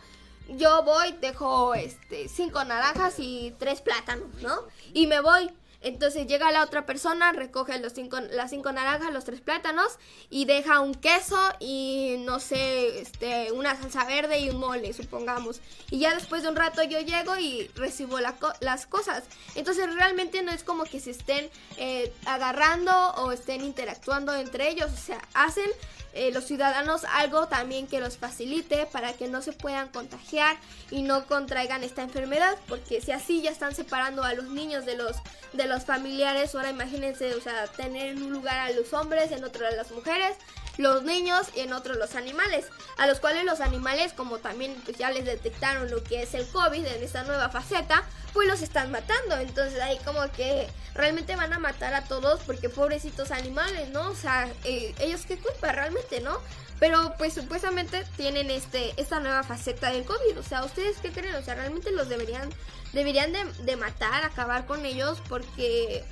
[0.48, 4.54] yo voy, dejo este cinco naranjas y tres plátanos, ¿no?
[4.92, 5.50] Y me voy.
[5.82, 10.44] Entonces llega la otra persona, recoge los cinco, las cinco naranjas, los tres plátanos y
[10.44, 15.60] deja un queso y no sé, este, una salsa verde y un mole, supongamos.
[15.90, 19.24] Y ya después de un rato yo llego y recibo las cosas.
[19.54, 24.90] Entonces realmente no es como que se estén eh, agarrando o estén interactuando entre ellos.
[24.92, 25.70] O sea, hacen
[26.12, 30.56] eh, los ciudadanos algo también que los facilite para que no se puedan contagiar
[30.90, 34.96] y no contraigan esta enfermedad porque si así ya están separando a los niños de
[34.96, 35.16] los
[35.52, 39.44] de los familiares ahora imagínense o sea tener en un lugar a los hombres en
[39.44, 40.36] otro a las mujeres
[40.80, 42.66] los niños y en otro los animales,
[42.96, 46.46] a los cuales los animales, como también pues, ya les detectaron lo que es el
[46.48, 49.36] COVID en esta nueva faceta, pues los están matando.
[49.36, 54.10] Entonces ahí como que realmente van a matar a todos porque pobrecitos animales, ¿no?
[54.10, 56.38] O sea, eh, ellos qué culpa realmente, ¿no?
[56.78, 60.38] Pero pues supuestamente tienen este esta nueva faceta del COVID.
[60.38, 61.34] O sea, ¿ustedes qué creen?
[61.34, 62.48] O sea, realmente los deberían
[62.92, 66.04] deberían de, de matar, acabar con ellos porque,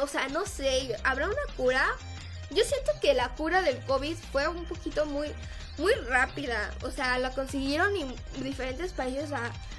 [0.00, 1.84] o sea, no sé, ¿habrá una cura?
[2.54, 5.28] Yo siento que la cura del COVID fue un poquito muy,
[5.78, 6.70] muy rápida.
[6.82, 9.30] O sea, la consiguieron en diferentes países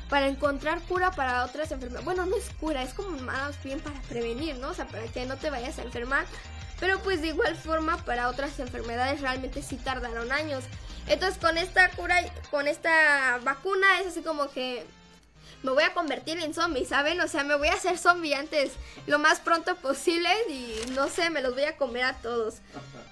[0.10, 2.06] para encontrar cura para otras enfermedades.
[2.06, 4.70] Bueno, no es cura, es como más bien para prevenir, ¿no?
[4.70, 6.26] O sea, para que no te vayas a enfermar.
[6.80, 10.64] Pero pues de igual forma para otras enfermedades realmente sí tardaron años.
[11.08, 12.18] Entonces con esta cura,
[12.50, 14.86] con esta vacuna es así como que
[15.64, 17.20] me voy a convertir en zombie, ¿saben?
[17.22, 18.74] O sea, me voy a hacer zombie antes
[19.08, 22.56] lo más pronto posible y no sé, me los voy a comer a todos.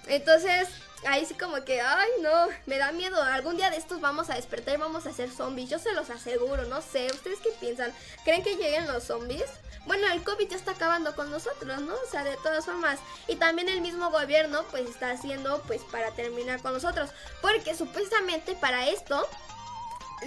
[0.07, 0.67] Entonces,
[1.05, 3.21] ahí sí como que, ay no, me da miedo.
[3.23, 5.69] Algún día de estos vamos a despertar y vamos a ser zombies.
[5.69, 7.07] Yo se los aseguro, no sé.
[7.07, 7.93] ¿Ustedes qué piensan?
[8.23, 9.49] ¿Creen que lleguen los zombies?
[9.85, 11.93] Bueno, el COVID ya está acabando con nosotros, ¿no?
[11.93, 12.99] O sea, de todas formas.
[13.27, 17.09] Y también el mismo gobierno pues está haciendo pues para terminar con nosotros.
[17.41, 19.27] Porque supuestamente para esto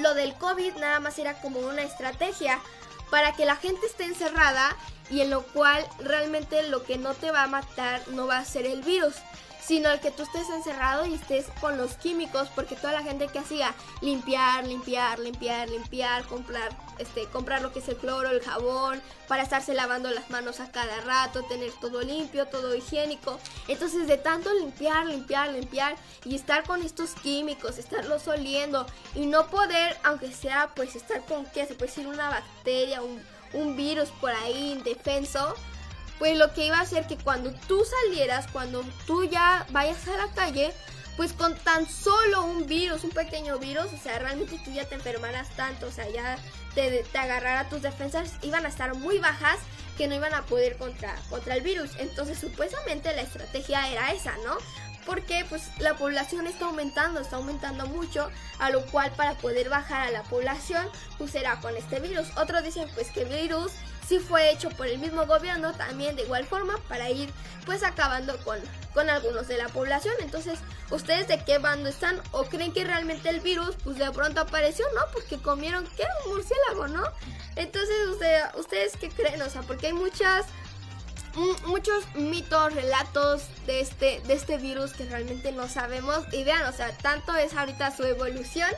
[0.00, 2.60] lo del COVID nada más era como una estrategia
[3.10, 4.76] para que la gente esté encerrada
[5.10, 8.44] y en lo cual realmente lo que no te va a matar no va a
[8.44, 9.14] ser el virus,
[9.66, 13.28] sino el que tú estés encerrado y estés con los químicos, porque toda la gente
[13.28, 18.42] que hacía limpiar, limpiar, limpiar, limpiar, comprar, este, comprar lo que es el cloro, el
[18.42, 23.38] jabón, para estarse lavando las manos a cada rato, tener todo limpio, todo higiénico.
[23.66, 29.46] Entonces de tanto limpiar, limpiar, limpiar y estar con estos químicos, estarlos oliendo y no
[29.46, 32.06] poder, aunque sea pues estar con, ¿qué se puede decir?
[32.06, 33.22] Una bacteria, un,
[33.54, 35.54] un virus por ahí indefenso
[36.24, 40.16] pues lo que iba a hacer que cuando tú salieras, cuando tú ya vayas a
[40.16, 40.72] la calle,
[41.18, 44.94] pues con tan solo un virus, un pequeño virus, o sea, realmente tú ya te
[44.94, 46.38] enfermaras tanto, o sea, ya
[46.74, 47.18] te, te
[47.68, 49.58] tus defensas, iban a estar muy bajas
[49.98, 51.90] que no iban a poder contra, contra el virus.
[51.98, 54.56] Entonces, supuestamente la estrategia era esa, ¿no?
[55.04, 60.08] Porque pues la población está aumentando, está aumentando mucho, a lo cual para poder bajar
[60.08, 62.28] a la población, pues será con este virus.
[62.38, 63.72] Otros dicen pues que virus
[64.06, 67.30] sí fue hecho por el mismo gobierno también de igual forma para ir
[67.64, 68.58] pues acabando con,
[68.92, 70.14] con algunos de la población.
[70.20, 70.58] Entonces,
[70.90, 72.20] ¿ustedes de qué bando están?
[72.32, 74.84] ¿O creen que realmente el virus pues de pronto apareció?
[74.94, 75.00] ¿No?
[75.12, 76.04] Porque comieron, ¿qué?
[76.24, 77.04] Un murciélago, ¿no?
[77.56, 77.96] Entonces,
[78.56, 79.40] ¿ustedes qué creen?
[79.42, 80.46] O sea, porque hay muchas
[81.66, 86.24] muchos mitos, relatos de este, de este virus que realmente no sabemos.
[86.32, 88.70] Y vean, o sea, tanto es ahorita su evolución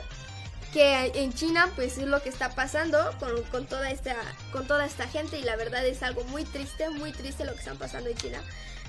[0.77, 4.15] que en China pues es lo que está pasando con, con, toda esta,
[4.51, 7.59] con toda esta gente y la verdad es algo muy triste, muy triste lo que
[7.61, 8.43] está pasando en China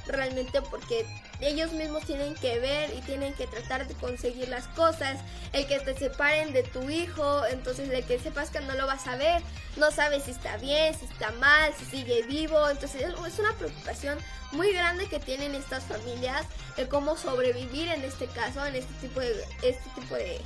[0.06, 1.06] realmente porque
[1.40, 5.18] ellos mismos tienen que ver y tienen que tratar de conseguir las cosas,
[5.54, 9.06] el que te separen de tu hijo, entonces de que sepas que no lo vas
[9.06, 9.42] a ver,
[9.78, 14.18] no sabes si está bien, si está mal, si sigue vivo, entonces es una preocupación
[14.52, 16.44] muy grande que tienen estas familias
[16.76, 20.38] de cómo sobrevivir en este caso, en este tipo de, este tipo de,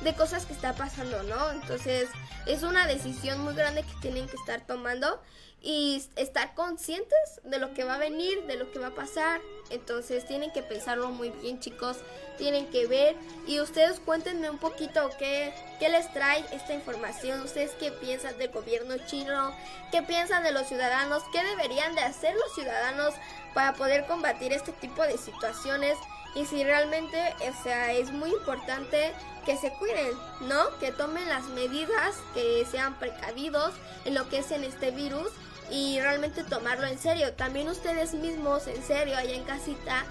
[0.00, 1.50] de cosas que está pasando, ¿no?
[1.52, 2.08] Entonces
[2.46, 5.20] es una decisión muy grande que tienen que estar tomando
[5.64, 9.40] y estar conscientes de lo que va a venir, de lo que va a pasar.
[9.70, 11.96] Entonces tienen que pensarlo muy bien chicos,
[12.36, 13.16] tienen que ver.
[13.46, 18.50] Y ustedes cuéntenme un poquito qué, qué les trae esta información, ustedes qué piensan del
[18.50, 19.56] gobierno chino,
[19.90, 23.14] qué piensan de los ciudadanos, qué deberían de hacer los ciudadanos
[23.54, 25.96] para poder combatir este tipo de situaciones
[26.34, 29.12] y si realmente, o sea, es muy importante
[29.44, 30.10] que se cuiden,
[30.42, 30.76] ¿no?
[30.80, 35.28] Que tomen las medidas, que sean precavidos en lo que es en este virus
[35.70, 37.32] y realmente tomarlo en serio.
[37.32, 40.04] También ustedes mismos, en serio, allá en casita,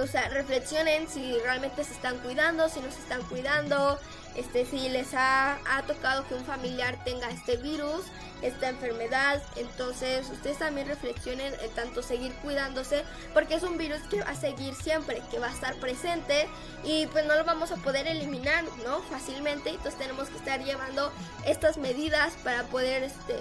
[0.00, 3.98] o sea, reflexionen si realmente se están cuidando, si no se están cuidando,
[4.36, 8.04] este, si les ha, ha tocado que un familiar tenga este virus,
[8.42, 9.42] esta enfermedad.
[9.56, 14.34] Entonces, ustedes también reflexionen en tanto seguir cuidándose, porque es un virus que va a
[14.34, 16.48] seguir siempre, que va a estar presente
[16.84, 19.00] y pues no lo vamos a poder eliminar, ¿no?
[19.02, 19.70] Fácilmente.
[19.70, 21.12] Entonces, tenemos que estar llevando
[21.44, 23.34] estas medidas para poder, este,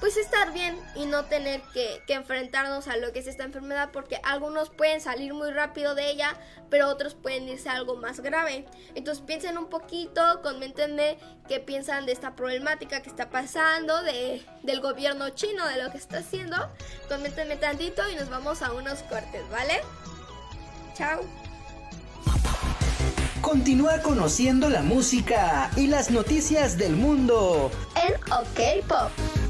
[0.00, 4.18] pues estar bien y no tener que, enfrentarnos a lo que es esta enfermedad porque
[4.24, 6.36] algunos pueden salir muy rápido de ella
[6.70, 8.64] pero otros pueden irse a algo más grave.
[8.94, 14.80] Entonces piensen un poquito coméntenme qué piensan de esta problemática que está pasando de, del
[14.80, 16.56] gobierno chino de lo que está haciendo.
[17.08, 19.80] Coméntenme tantito y nos vamos a unos cortes vale
[20.94, 21.20] chao.
[23.40, 27.70] Continúa conociendo la música y las noticias del mundo.
[27.96, 29.49] En OK Pop.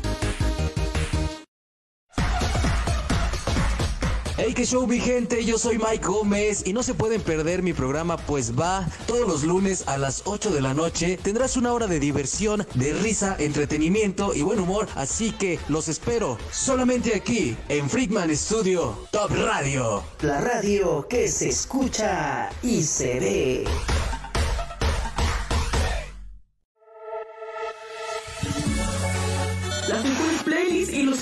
[4.42, 5.44] Hey, que show, mi gente.
[5.44, 9.44] Yo soy Mike Gómez y no se pueden perder mi programa, pues va todos los
[9.44, 11.18] lunes a las 8 de la noche.
[11.22, 14.88] Tendrás una hora de diversión, de risa, entretenimiento y buen humor.
[14.94, 20.03] Así que los espero solamente aquí en Freakman Studio Top Radio.
[20.22, 23.64] La radio que se escucha y se ve.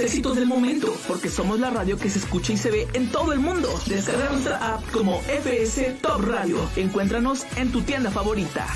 [0.01, 3.33] Éxitos del momento, porque somos la radio que se escucha y se ve en todo
[3.33, 3.69] el mundo.
[3.87, 6.59] Descarga nuestra app como FS Top Radio.
[6.77, 8.67] Encuéntranos en tu tienda favorita.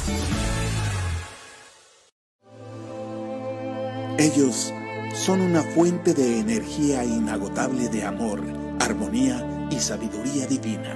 [4.19, 4.73] Ellos
[5.15, 8.41] son una fuente de energía inagotable de amor,
[8.81, 10.95] armonía y sabiduría divina.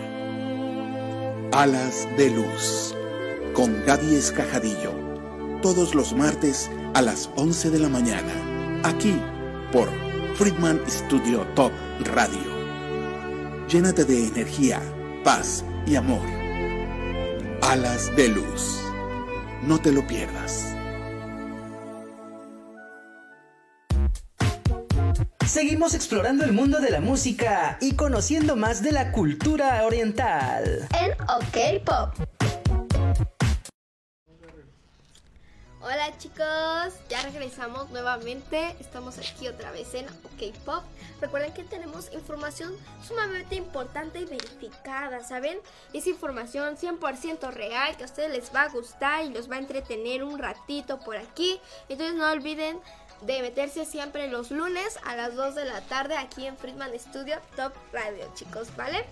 [1.53, 2.95] Alas de Luz,
[3.53, 4.93] con Gaby Escajadillo,
[5.63, 9.15] todos los martes a las 11 de la mañana, aquí
[9.73, 10.06] por
[10.37, 11.73] Friedman Studio Top
[12.13, 12.39] Radio.
[13.69, 14.83] Llénate de energía,
[15.25, 16.21] paz y amor.
[17.63, 18.79] Alas de luz.
[19.63, 20.75] No te lo pierdas.
[25.47, 30.87] Seguimos explorando el mundo de la música y conociendo más de la cultura oriental.
[31.01, 32.36] En OK Pop.
[35.89, 40.83] Hola chicos, ya regresamos nuevamente, estamos aquí otra vez en OK Pop.
[41.21, 45.61] Recuerden que tenemos información sumamente importante y verificada, ¿saben?
[45.93, 49.59] Es información 100% real que a ustedes les va a gustar y los va a
[49.61, 51.61] entretener un ratito por aquí.
[51.89, 52.81] Entonces no olviden
[53.21, 57.37] de meterse siempre los lunes a las 2 de la tarde aquí en Friedman Studio
[57.55, 59.07] Top Radio, chicos, ¿vale?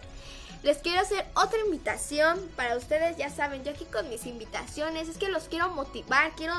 [0.65, 5.19] Les quiero hacer otra invitación para ustedes, ya saben, yo aquí con mis invitaciones es
[5.19, 6.55] que los quiero motivar, quiero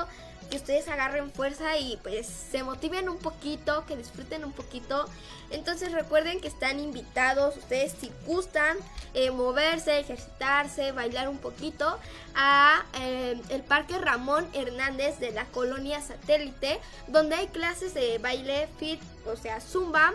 [0.52, 5.10] que ustedes agarren fuerza y pues se motiven un poquito, que disfruten un poquito.
[5.50, 8.78] Entonces recuerden que están invitados, ustedes si gustan
[9.16, 11.98] eh, moverse, ejercitarse, bailar un poquito,
[12.36, 18.70] a eh, el Parque Ramón Hernández de la colonia satélite, donde hay clases de baile
[18.78, 20.14] fit, o sea, zumba,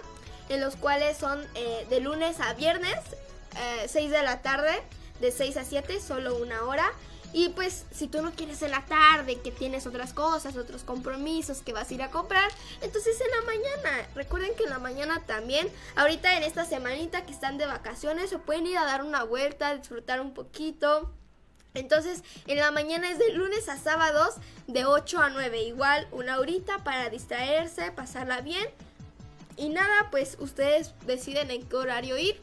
[0.49, 2.95] en los cuales son eh, de lunes a viernes
[3.87, 4.83] 6 eh, de la tarde,
[5.21, 6.93] de 6 a 7, solo una hora.
[7.33, 11.63] Y pues si tú no quieres en la tarde, que tienes otras cosas, otros compromisos
[11.63, 14.09] que vas a ir a comprar, entonces en la mañana.
[14.17, 18.39] Recuerden que en la mañana también, ahorita en esta semanita que están de vacaciones, se
[18.39, 21.13] pueden ir a dar una vuelta, disfrutar un poquito.
[21.75, 24.35] Entonces, en la mañana es de lunes a sábados,
[24.67, 28.67] de 8 a 9, igual una horita para distraerse, pasarla bien.
[29.57, 32.41] Y nada, pues ustedes deciden en qué horario ir.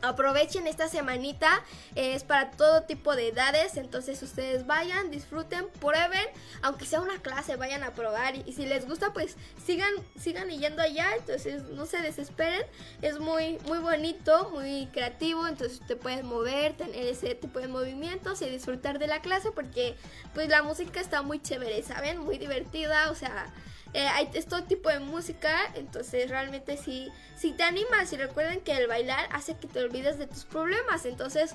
[0.00, 1.62] Aprovechen esta semanita,
[1.96, 6.26] es para todo tipo de edades, entonces ustedes vayan, disfruten, prueben,
[6.62, 10.82] aunque sea una clase, vayan a probar y, si les gusta pues sigan sigan yendo
[10.82, 12.62] allá, entonces no se desesperen,
[13.02, 18.40] es muy muy bonito, muy creativo, entonces te puedes mover, tener ese tipo de movimientos
[18.42, 19.96] y disfrutar de la clase porque
[20.34, 22.18] pues la música está muy chévere, ¿saben?
[22.18, 23.52] Muy divertida, o sea,
[23.94, 28.72] eh, hay todo tipo de música, entonces realmente si, si te animas y recuerden que
[28.72, 31.54] el bailar hace que te olvides de tus problemas, entonces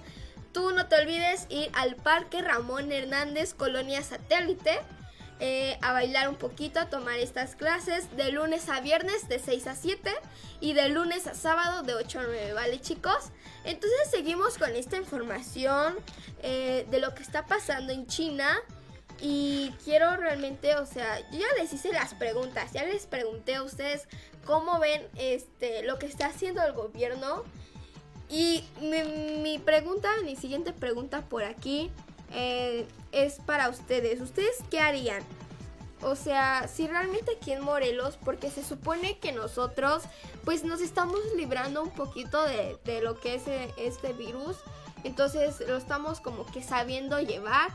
[0.52, 4.80] tú no te olvides ir al Parque Ramón Hernández, Colonia Satélite.
[5.40, 9.68] eh, a bailar un poquito, a tomar estas clases de lunes a viernes de 6
[9.68, 10.10] a 7
[10.62, 13.32] y de lunes a sábado de 8 a 9, ¿vale chicos?
[13.66, 15.96] Entonces seguimos con esta información
[16.42, 18.58] eh, de lo que está pasando en China.
[19.22, 23.64] Y quiero realmente, o sea, yo ya les hice las preguntas, ya les pregunté a
[23.64, 24.08] ustedes
[24.46, 27.44] cómo ven este lo que está haciendo el gobierno.
[28.30, 31.92] Y mi, pregunta, mi siguiente pregunta por aquí
[32.32, 34.22] eh, es para ustedes.
[34.22, 35.24] ¿Ustedes qué harían?
[36.02, 40.04] O sea, si realmente aquí en Morelos, porque se supone que nosotros
[40.44, 44.58] pues nos estamos librando un poquito de, de lo que es eh, este virus,
[45.04, 47.70] entonces lo estamos como que sabiendo llevar.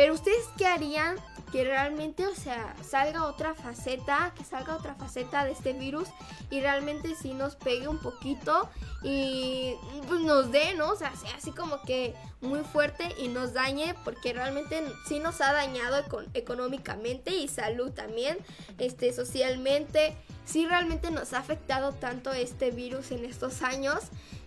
[0.00, 1.16] Pero ustedes qué harían
[1.52, 6.08] que realmente, o sea, salga otra faceta, que salga otra faceta de este virus
[6.48, 8.70] y realmente sí nos pegue un poquito
[9.02, 9.74] y
[10.08, 10.92] pues nos dé, ¿no?
[10.92, 15.42] O sea, sea así como que muy fuerte y nos dañe porque realmente sí nos
[15.42, 18.38] ha dañado económicamente y salud también,
[18.78, 23.98] este, socialmente, sí realmente nos ha afectado tanto este virus en estos años.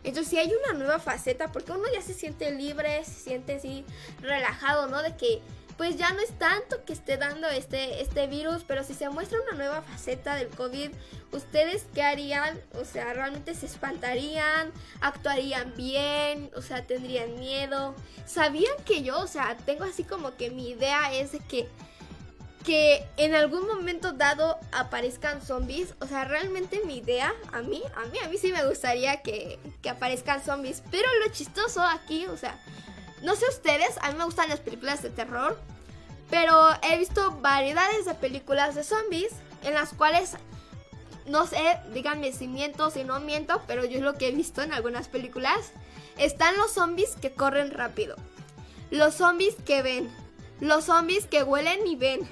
[0.03, 3.85] Entonces sí hay una nueva faceta porque uno ya se siente libre, se siente así
[4.21, 5.01] relajado, ¿no?
[5.01, 5.41] De que
[5.77, 9.39] pues ya no es tanto que esté dando este, este virus, pero si se muestra
[9.41, 10.91] una nueva faceta del COVID,
[11.31, 12.59] ¿ustedes qué harían?
[12.79, 14.71] O sea, ¿realmente se espantarían?
[15.01, 16.51] ¿Actuarían bien?
[16.55, 17.95] O sea, ¿tendrían miedo?
[18.25, 21.67] ¿Sabían que yo, o sea, tengo así como que mi idea es de que
[22.63, 25.93] que en algún momento dado aparezcan zombies.
[25.99, 29.59] O sea, realmente mi idea, a mí, a mí, a mí sí me gustaría que,
[29.81, 30.81] que aparezcan zombies.
[30.89, 32.59] Pero lo chistoso aquí, o sea,
[33.21, 35.59] no sé ustedes, a mí me gustan las películas de terror,
[36.29, 39.33] pero he visto variedades de películas de zombies
[39.63, 40.33] en las cuales,
[41.25, 44.61] no sé, díganme si miento, si no miento, pero yo es lo que he visto
[44.61, 45.71] en algunas películas.
[46.17, 48.15] Están los zombies que corren rápido,
[48.91, 50.13] los zombies que ven,
[50.59, 52.27] los zombies que huelen y ven,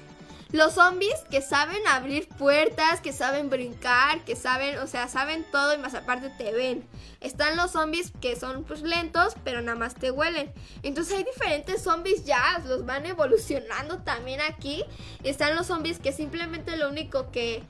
[0.52, 5.74] los zombies que saben abrir puertas, que saben brincar, que saben, o sea, saben todo
[5.74, 6.86] y más aparte te ven.
[7.20, 10.52] Están los zombies que son pues lentos, pero nada más te huelen.
[10.82, 14.84] Entonces hay diferentes zombies ya, los van evolucionando también aquí.
[15.24, 17.62] Están los zombies que simplemente lo único que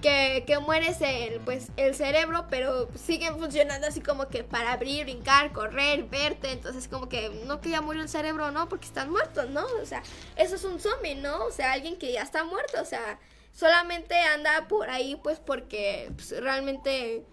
[0.00, 5.04] que, que mueres el, pues, el cerebro, pero siguen funcionando así como que para abrir,
[5.04, 6.52] brincar, correr, verte.
[6.52, 8.68] Entonces, como que no que ya murió el cerebro, ¿no?
[8.68, 9.64] Porque están muertos, ¿no?
[9.82, 10.02] O sea,
[10.36, 11.44] eso es un zombie, ¿no?
[11.44, 13.18] O sea, alguien que ya está muerto, o sea,
[13.52, 17.24] solamente anda por ahí, pues porque pues, realmente,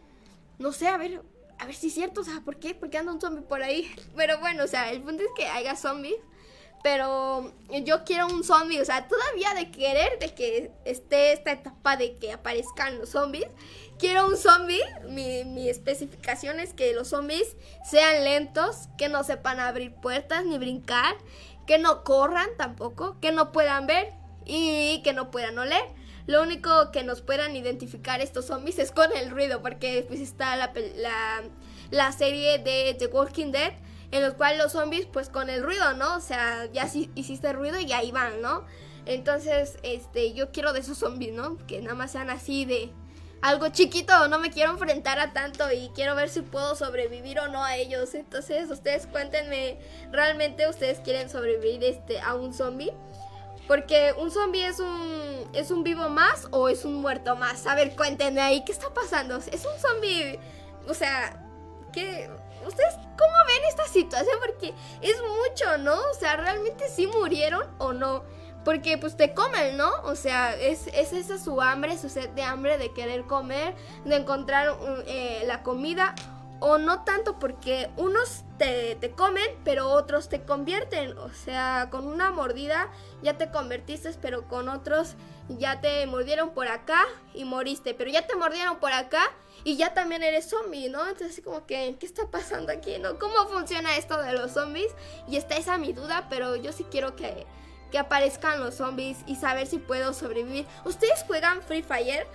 [0.57, 1.21] no sé, a ver,
[1.59, 2.73] a ver si es cierto, o sea, ¿por qué?
[2.73, 3.93] ¿Por qué anda un zombie por ahí?
[4.15, 6.17] Pero bueno, o sea, el punto es que haya zombies
[6.85, 7.51] pero
[7.83, 12.17] yo quiero un zombie, o sea, todavía de querer de que esté esta etapa de
[12.17, 13.47] que aparezcan los zombies,
[13.97, 17.57] quiero un zombie, mi, mi especificación es que los zombies
[17.89, 21.15] sean lentos, que no sepan abrir puertas ni brincar,
[21.65, 24.13] que no corran tampoco, que no puedan ver
[24.45, 25.85] y que no puedan oler.
[26.27, 30.55] Lo único que nos puedan identificar estos zombies es con el ruido, porque pues está
[30.55, 31.41] la, la,
[31.89, 33.73] la serie de The Walking Dead
[34.15, 36.15] en los cuales los zombies pues con el ruido, ¿no?
[36.15, 38.63] O sea, ya hiciste ruido y ahí van, ¿no?
[39.05, 41.57] Entonces, este, yo quiero de esos zombies, ¿no?
[41.67, 42.93] Que nada más sean así de
[43.41, 47.49] algo chiquito, no me quiero enfrentar a tanto y quiero ver si puedo sobrevivir o
[47.49, 48.15] no a ellos.
[48.15, 49.79] Entonces, ustedes cuéntenme,
[50.13, 52.93] ¿realmente ustedes quieren sobrevivir este a un zombie?
[53.67, 57.67] Porque un zombie es un es un vivo más o es un muerto más.
[57.67, 59.35] A ver, cuéntenme ahí, ¿qué está pasando?
[59.37, 60.39] Es un zombie,
[60.87, 61.45] o sea,
[61.91, 62.29] ¿qué
[62.65, 64.37] ¿Ustedes cómo ven esta situación?
[64.39, 65.95] Porque es mucho, ¿no?
[65.95, 68.23] O sea, ¿realmente sí murieron o no?
[68.63, 69.91] Porque pues te comen, ¿no?
[70.03, 74.75] O sea, es, esa su hambre, su sed de hambre de querer comer, de encontrar
[75.05, 76.15] eh, la comida.
[76.67, 81.15] O no tanto porque unos te, te, comen, pero otros te convierten.
[81.19, 82.89] O sea, con una mordida
[83.21, 85.13] ya te convertiste, pero con otros
[85.47, 87.05] ya te mordieron por acá
[87.35, 87.93] y moriste.
[87.93, 89.21] Pero ya te mordieron por acá
[89.63, 91.01] y ya también eres zombie, ¿no?
[91.03, 93.19] Entonces así como que, ¿qué está pasando aquí, no?
[93.19, 94.91] ¿Cómo funciona esto de los zombies?
[95.27, 97.45] Y está esa mi duda, pero yo sí quiero que,
[97.91, 100.65] que aparezcan los zombies y saber si puedo sobrevivir.
[100.83, 102.25] ¿Ustedes juegan Free Fire?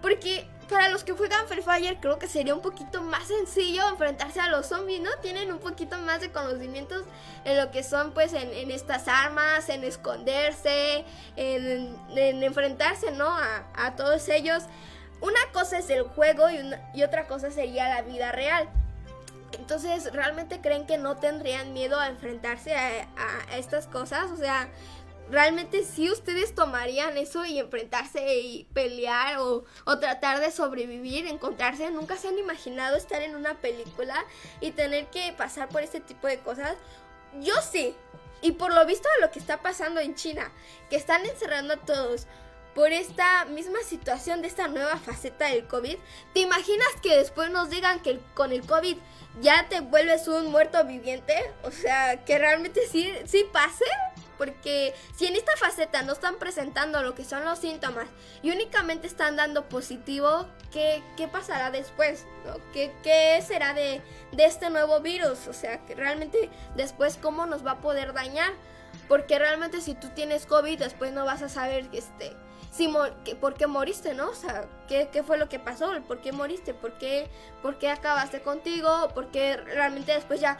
[0.00, 4.40] Porque para los que juegan Free Fire creo que sería un poquito más sencillo enfrentarse
[4.40, 5.10] a los zombies, ¿no?
[5.20, 7.04] Tienen un poquito más de conocimientos
[7.44, 11.04] en lo que son pues en, estas armas, en esconderse,
[11.36, 13.28] en, enfrentarse, ¿no?
[13.28, 14.64] A, a todos ellos
[15.20, 18.68] una cosa es el juego y, otra cosa sería la vida real.
[19.52, 24.30] Entonces, ¿realmente creen que no tendrían miedo a enfrentarse a, estas cosas?
[24.30, 24.68] O sea,
[25.30, 31.90] ¿realmente sí ustedes tomarían eso y enfrentarse y pelear o, o, tratar de sobrevivir, encontrarse?
[31.90, 34.24] ¿Nunca se han imaginado estar en una película
[34.60, 36.76] y tener que pasar por este tipo de cosas?
[37.40, 37.94] Yo sí,
[38.42, 40.50] y por lo visto lo que está pasando en China,
[40.88, 42.26] que están encerrando a todos
[42.74, 45.96] por esta misma situación de esta nueva faceta del COVID,
[46.32, 48.96] ¿te imaginas que después nos digan que con el COVID
[49.40, 51.34] ya te vuelves un muerto viviente?
[51.64, 53.84] O sea, que realmente sí, sí pase.
[54.40, 58.08] Porque si en esta faceta no están presentando lo que son los síntomas
[58.40, 62.24] y únicamente están dando positivo, ¿qué, qué pasará después?
[62.72, 64.00] ¿Qué, ¿Qué, será de,
[64.32, 65.46] de este nuevo virus?
[65.46, 68.52] O sea, que realmente después cómo nos va a poder dañar.
[69.10, 72.36] Porque realmente si tú tienes COVID, después no vas a saber este,
[72.70, 72.88] si
[73.40, 74.28] ¿por qué moriste, no?
[74.30, 75.90] O sea, ¿qué, ¿qué, fue lo que pasó?
[76.06, 76.72] ¿Por qué moriste?
[76.72, 77.28] ¿Por qué,
[77.62, 79.08] ¿Por qué acabaste contigo?
[79.12, 80.56] ¿Por qué realmente después ya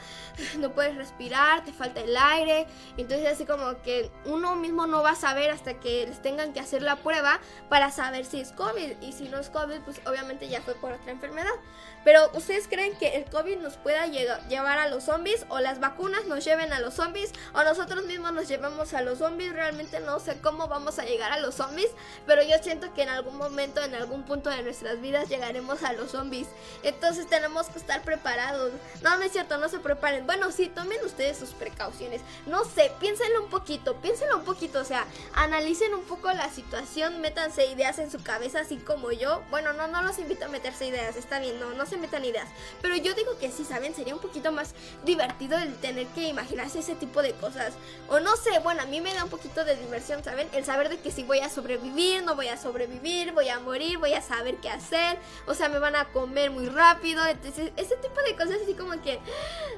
[0.59, 1.65] no puedes respirar?
[1.65, 2.67] ¿Te falta el aire?
[2.97, 6.59] Entonces así como que uno mismo no va a saber hasta que les tengan que
[6.59, 7.39] hacer la prueba
[7.69, 9.01] para saber si es COVID.
[9.03, 11.55] Y si no es COVID, pues obviamente ya fue por otra enfermedad.
[12.03, 15.47] Pero ¿ustedes creen que el COVID nos pueda llevar a los zombies?
[15.49, 17.33] ¿O las vacunas nos lleven a los zombies?
[17.55, 19.53] ¿O nosotros mismos nos llevamos a los zombies?
[19.53, 21.91] Realmente no sé cómo vamos a llegar a los zombies
[22.27, 25.93] pero yo siento que en algún momento, en algún punto de nuestras vidas llegaremos a
[25.93, 26.47] los zombies.
[26.83, 28.73] Entonces tenemos que estar preparados.
[29.03, 30.27] No, no es cierto, no se preparen.
[30.27, 32.21] Bueno, sí, tomen ustedes sus precauciones.
[32.47, 37.21] No sé, piénsenlo un poquito, piénsenlo un poquito, o sea, analicen un poco la situación,
[37.21, 39.43] métanse ideas en su cabeza así como yo.
[39.51, 42.49] Bueno, no, no los invito a meterse ideas, está bien, no, no se metan ideas.
[42.83, 43.95] Pero yo digo que sí, ¿saben?
[43.95, 44.75] Sería un poquito más
[45.05, 47.75] divertido el tener que imaginarse ese tipo de cosas.
[48.09, 50.49] O no sé, bueno, a mí me da un poquito de diversión, ¿saben?
[50.53, 53.99] El saber de que si voy a sobrevivir no voy a sobrevivir, voy a morir,
[53.99, 57.97] voy a saber qué hacer, o sea, me van a comer muy rápido, entonces ese
[57.97, 59.13] tipo de cosas así como que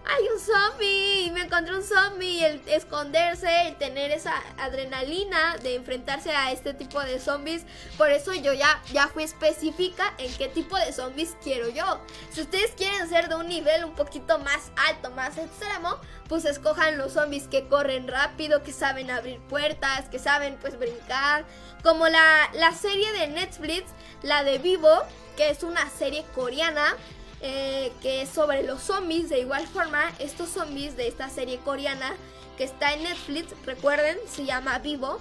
[0.05, 6.31] hay un zombie, me encontré un zombie, el esconderse, el tener esa adrenalina de enfrentarse
[6.33, 7.65] a este tipo de zombies,
[7.97, 12.01] por eso yo ya, ya fui específica en qué tipo de zombies quiero yo.
[12.31, 15.99] Si ustedes quieren ser de un nivel un poquito más alto, más extremo,
[16.33, 21.45] pues escojan los zombies que corren rápido, que saben abrir puertas, que saben pues brincar,
[21.83, 23.85] como la, serie de Netflix,
[24.23, 24.89] la de Vivo,
[25.37, 26.97] que es una serie coreana.
[27.43, 29.29] Eh, que es sobre los zombies.
[29.29, 32.15] De igual forma, estos zombies de esta serie coreana
[32.57, 35.21] que está en Netflix, recuerden, se llama Vivo.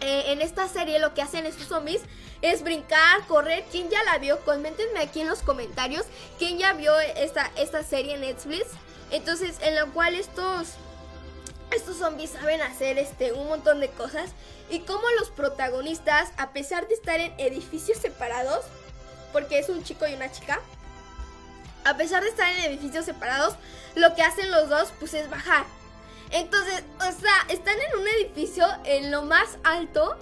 [0.00, 2.00] Eh, en esta serie lo que hacen estos zombies
[2.42, 3.64] es brincar, correr.
[3.70, 4.40] ¿Quién ya la vio?
[4.40, 6.06] Coméntenme aquí en los comentarios
[6.40, 8.66] quién ya vio esta, esta serie en Netflix.
[9.10, 10.74] Entonces, en la cual estos
[11.70, 14.30] estos zombies saben hacer este un montón de cosas
[14.70, 18.64] y como los protagonistas, a pesar de estar en edificios separados,
[19.32, 20.60] porque es un chico y una chica,
[21.84, 23.54] a pesar de estar en edificios separados,
[23.94, 25.64] lo que hacen los dos pues es bajar.
[26.30, 30.16] Entonces, o sea, están en un edificio en lo más alto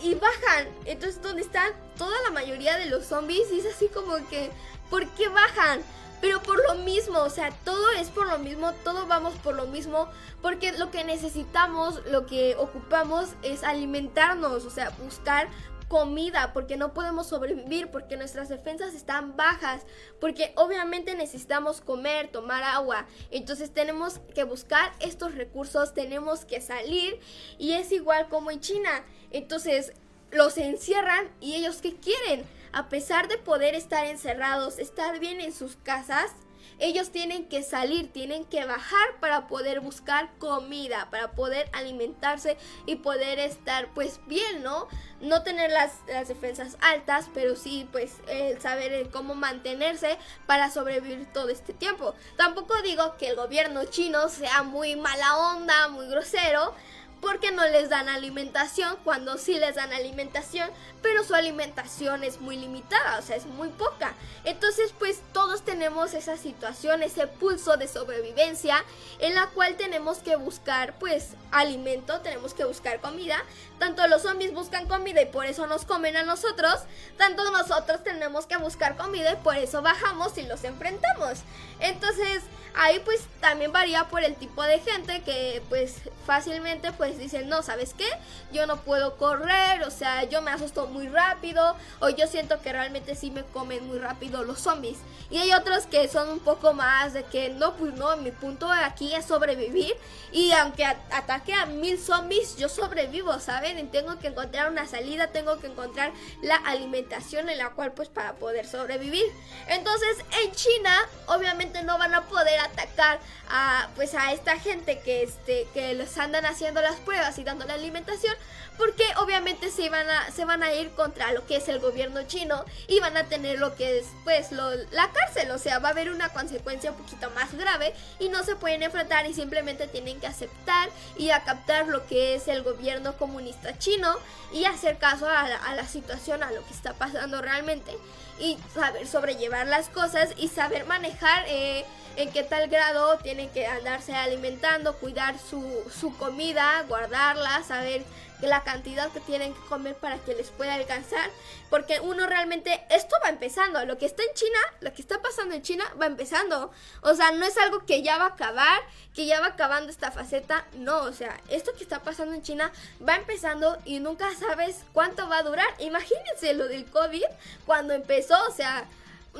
[0.00, 0.68] y bajan.
[0.86, 4.50] Entonces, donde están toda la mayoría de los zombies y es así como que,
[4.88, 5.82] ¿por qué bajan?
[6.22, 9.66] Pero por lo mismo, o sea, todo es por lo mismo, todo vamos por lo
[9.66, 10.08] mismo,
[10.40, 15.48] porque lo que necesitamos, lo que ocupamos es alimentarnos, o sea, buscar
[15.88, 19.82] comida, porque no podemos sobrevivir, porque nuestras defensas están bajas,
[20.20, 23.04] porque obviamente necesitamos comer, tomar agua.
[23.32, 27.18] Entonces tenemos que buscar estos recursos, tenemos que salir
[27.58, 29.04] y es igual como en China.
[29.32, 29.92] Entonces
[30.30, 32.46] los encierran y ellos qué quieren?
[32.72, 36.32] A pesar de poder estar encerrados, estar bien en sus casas,
[36.78, 42.56] ellos tienen que salir, tienen que bajar para poder buscar comida, para poder alimentarse
[42.86, 44.88] y poder estar pues bien, ¿no?
[45.20, 45.92] No tener las,
[46.26, 48.16] defensas altas, pero sí pues
[48.60, 52.14] saber cómo mantenerse para sobrevivir todo este tiempo.
[52.36, 56.74] Tampoco digo que el gobierno chino sea muy mala onda, muy grosero,
[57.22, 60.68] porque no les dan alimentación cuando sí les dan alimentación,
[61.02, 64.14] pero su alimentación es muy limitada, o sea, es muy poca.
[64.44, 68.84] Entonces, pues todos tenemos esa situación, ese pulso de sobrevivencia
[69.20, 73.36] en la cual tenemos que buscar pues alimento, tenemos que buscar comida.
[73.78, 76.74] Tanto los zombies buscan comida y por eso nos comen a nosotros,
[77.18, 81.38] tanto nosotros tenemos que buscar comida y por eso bajamos y los enfrentamos.
[81.78, 82.42] Entonces,
[82.74, 85.96] Ahí pues también varía por el tipo de gente que pues
[86.26, 88.08] fácilmente pues dicen, no, ¿sabes qué?
[88.52, 92.72] Yo no puedo correr, o sea, yo me asusto muy rápido, o yo siento que
[92.72, 94.98] realmente sí me comen muy rápido los zombies.
[95.30, 98.70] Y hay otros que son un poco más de que no, pues no, mi punto
[98.70, 99.94] aquí es sobrevivir.
[100.30, 103.78] Y aunque ataque a mil zombies, yo sobrevivo, ¿saben?
[103.78, 108.08] Y tengo que encontrar una salida, tengo que encontrar la alimentación en la cual pues
[108.08, 109.24] para poder sobrevivir.
[109.68, 110.96] Entonces en China
[111.26, 116.16] obviamente no van a poder atacar a pues a esta gente que este que les
[116.18, 118.34] andan haciendo las pruebas y dando la alimentación,
[118.76, 122.22] porque obviamente se van a, se van a ir contra lo que es el gobierno
[122.24, 125.88] chino y van a tener lo que es pues lo, la cárcel, o sea, va
[125.88, 129.86] a haber una consecuencia un poquito más grave y no se pueden enfrentar y simplemente
[129.86, 134.16] tienen que aceptar y captar lo que es el gobierno comunista chino
[134.52, 137.96] y hacer caso a la situación, a lo que está pasando realmente
[138.42, 141.84] y saber sobrellevar las cosas y saber manejar eh,
[142.16, 145.64] en qué tal grado tienen que andarse alimentando, cuidar su,
[145.96, 148.02] su comida, guardarla, saber
[148.46, 151.30] la cantidad que tienen que comer para que les pueda alcanzar.
[151.70, 153.84] Porque uno realmente, esto va empezando.
[153.84, 156.70] Lo que está en China, lo que está pasando en China, va empezando.
[157.02, 158.80] O sea, no es algo que ya va a acabar,
[159.14, 160.66] que ya va acabando esta faceta.
[160.74, 162.72] No, o sea, esto que está pasando en China
[163.06, 165.68] va empezando y nunca sabes cuánto va a durar.
[165.78, 167.24] Imagínense lo del COVID
[167.66, 168.86] cuando empezó, o sea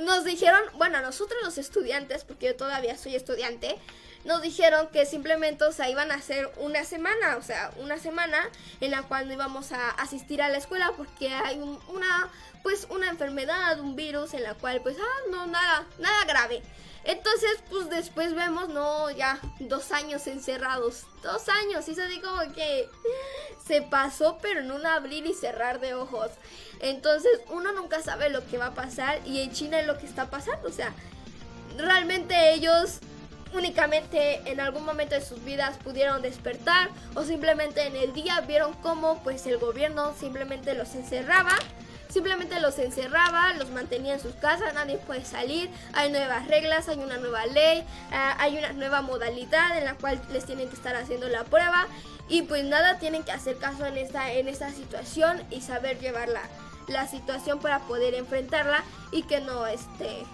[0.01, 3.79] nos dijeron, bueno, nosotros los estudiantes, porque yo todavía soy estudiante,
[4.25, 8.39] nos dijeron que simplemente, o sea, iban a hacer una semana, o sea, una semana
[8.81, 12.31] en la cual no íbamos a asistir a la escuela porque hay una,
[12.63, 16.63] pues, una enfermedad, un virus en la cual, pues, ah, no, nada, nada grave.
[17.05, 21.05] Entonces, pues después vemos, no, ya dos años encerrados.
[21.23, 22.89] Dos años, y se dice como que
[23.67, 26.31] se pasó, pero en un abrir y cerrar de ojos.
[26.81, 30.07] Entonces, uno nunca sabe lo que va a pasar y en China es lo que
[30.07, 30.69] está pasando.
[30.69, 30.93] O sea,
[31.77, 33.01] realmente ellos
[33.55, 38.73] únicamente en algún momento de sus vidas pudieron despertar o simplemente en el día vieron
[38.75, 41.55] cómo pues el gobierno simplemente los encerraba
[42.13, 46.99] simplemente los encerraba, los mantenía en sus casas, nadie puede salir, hay nuevas reglas, hay
[46.99, 50.95] una nueva ley, ah, hay una nueva modalidad en la cual les tienen que estar
[50.95, 51.87] haciendo la prueba
[52.29, 56.29] y pues nada, tienen que hacer caso en esta, en esta situación y saber llevar
[56.29, 56.43] la,
[56.89, 60.25] la situación para poder enfrentarla y que no este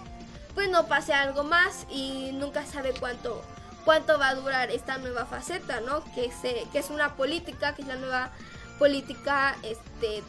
[0.55, 3.41] pues no pase algo más y nunca sabe cuánto
[3.85, 6.03] cuánto va a durar esta nueva faceta, ¿no?
[6.13, 8.31] Que se que es una política, que es la nueva
[8.77, 10.23] política este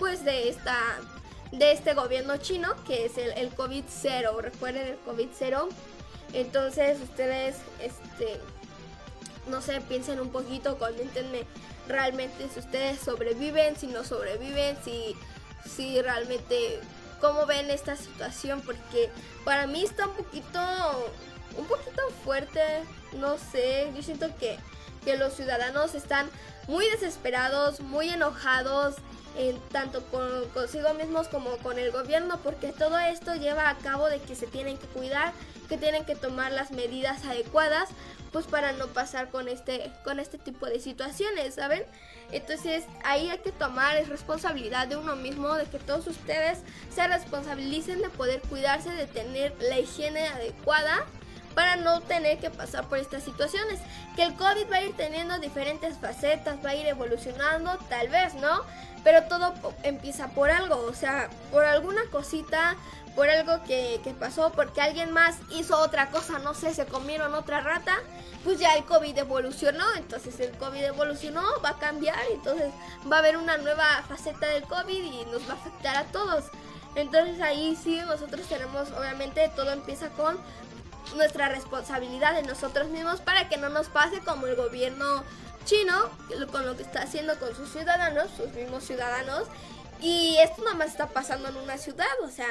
[0.00, 0.78] pues de esta
[1.52, 5.68] de este gobierno chino que es el, el COVID 0 recuerden el COVID 0
[6.32, 8.40] entonces ustedes este
[9.48, 11.44] no sé piensen un poquito coméntenme
[11.86, 15.14] realmente si ustedes sobreviven si no sobreviven si
[15.68, 16.80] si realmente
[17.20, 19.10] cómo ven esta situación porque
[19.44, 20.60] para mí está un poquito
[21.58, 22.62] un poquito fuerte
[23.12, 24.58] no sé yo siento que
[25.04, 26.30] que los ciudadanos están
[26.68, 28.94] muy desesperados muy enojados
[29.70, 34.20] tanto con, consigo mismos como con el gobierno, porque todo esto lleva a cabo de
[34.20, 35.32] que se tienen que cuidar,
[35.68, 37.88] que tienen que tomar las medidas adecuadas,
[38.32, 41.84] pues para no pasar con este, con este tipo de situaciones, ¿saben?
[42.32, 46.58] Entonces ahí hay que tomar es responsabilidad de uno mismo, de que todos ustedes
[46.94, 51.06] se responsabilicen de poder cuidarse, de tener la higiene adecuada
[51.54, 53.80] para no tener que pasar por estas situaciones.
[54.14, 58.34] Que el COVID va a ir teniendo diferentes facetas, va a ir evolucionando, tal vez,
[58.34, 58.62] ¿no?
[59.02, 62.76] Pero todo empieza por algo, o sea, por alguna cosita,
[63.14, 67.60] por algo que, pasó, porque alguien más hizo otra cosa, no sé, se comieron otra
[67.60, 67.98] rata,
[68.44, 72.72] pues ya el COVID evolucionó, entonces el COVID evolucionó, va a cambiar, entonces
[73.10, 76.44] va a haber una nueva faceta del COVID y nos va a afectar a todos.
[76.94, 80.38] Entonces ahí sí nosotros tenemos, obviamente todo empieza con
[81.16, 85.24] nuestra responsabilidad de nosotros mismos para que no nos pase como el gobierno
[85.64, 86.10] chino,
[86.50, 89.48] con lo que está haciendo con sus ciudadanos, sus mismos ciudadanos.
[90.00, 92.48] Y esto nada más está pasando en una ciudad, o sea,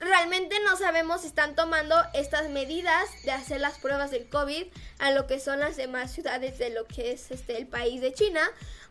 [0.00, 4.66] realmente no sabemos si están tomando estas medidas de hacer las pruebas del COVID
[4.98, 8.12] a lo que son las demás ciudades de lo que es este el país de
[8.12, 8.40] China,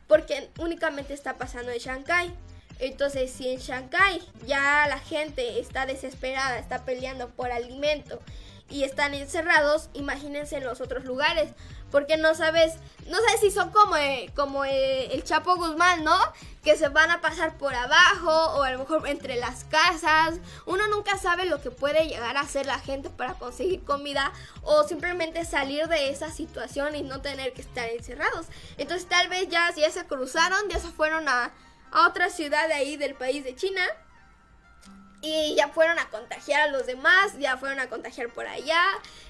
[0.07, 2.33] porque únicamente está pasando en Shanghai.
[2.79, 8.21] Entonces, si en Shanghai ya la gente está desesperada, está peleando por alimento
[8.69, 11.49] y están encerrados, imagínense en los otros lugares.
[11.91, 12.75] Porque no sabes,
[13.07, 16.17] no sabes si son como, eh, como eh, el Chapo Guzmán, ¿no?
[16.63, 20.39] Que se van a pasar por abajo o a lo mejor entre las casas.
[20.65, 24.31] Uno nunca sabe lo que puede llegar a hacer la gente para conseguir comida
[24.61, 28.47] o simplemente salir de esa situación y no tener que estar encerrados.
[28.77, 31.51] Entonces tal vez ya, ya se cruzaron, ya se fueron a,
[31.91, 33.81] a otra ciudad de ahí del país de China
[35.21, 38.81] y ya fueron a contagiar a los demás, ya fueron a contagiar por allá.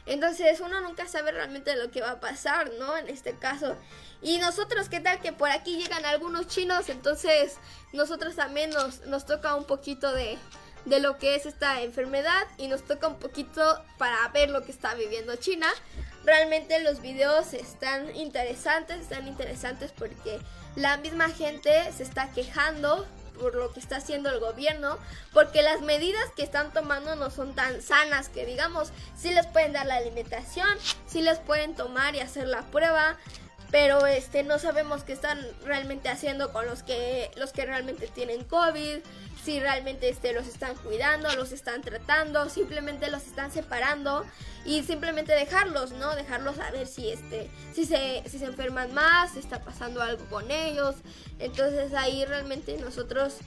[0.06, 2.98] Entonces uno nunca sabe realmente lo que va a pasar, ¿no?
[2.98, 3.76] En este caso.
[4.22, 6.90] Y nosotros, ¿qué tal que por aquí llegan algunos chinos?
[6.90, 7.58] Entonces
[7.94, 10.38] nosotros también nos, nos toca un poquito de,
[10.86, 14.72] de lo que es esta enfermedad y nos toca un poquito para ver lo que
[14.72, 15.68] está viviendo China.
[16.24, 20.40] Realmente los videos están interesantes, están interesantes porque
[20.76, 23.08] la misma gente se está quejando
[23.40, 24.98] por lo que está haciendo el gobierno,
[25.34, 29.74] porque las medidas que están tomando no son tan sanas que digamos, si les pueden
[29.74, 30.70] dar la alimentación,
[31.08, 33.18] si les pueden tomar y hacer la prueba,
[33.72, 38.44] pero este no sabemos qué están realmente haciendo con los que los que realmente tienen
[38.44, 39.00] COVID,
[39.50, 44.24] si realmente este los están cuidando, los están tratando, simplemente los están separando
[44.64, 46.16] y simplemente dejarlos, ¿no?
[46.16, 50.24] Dejarlos a ver si este si se si se enferman más, si está pasando algo
[50.26, 50.98] con ellos.
[51.40, 53.38] Entonces ahí realmente nosotros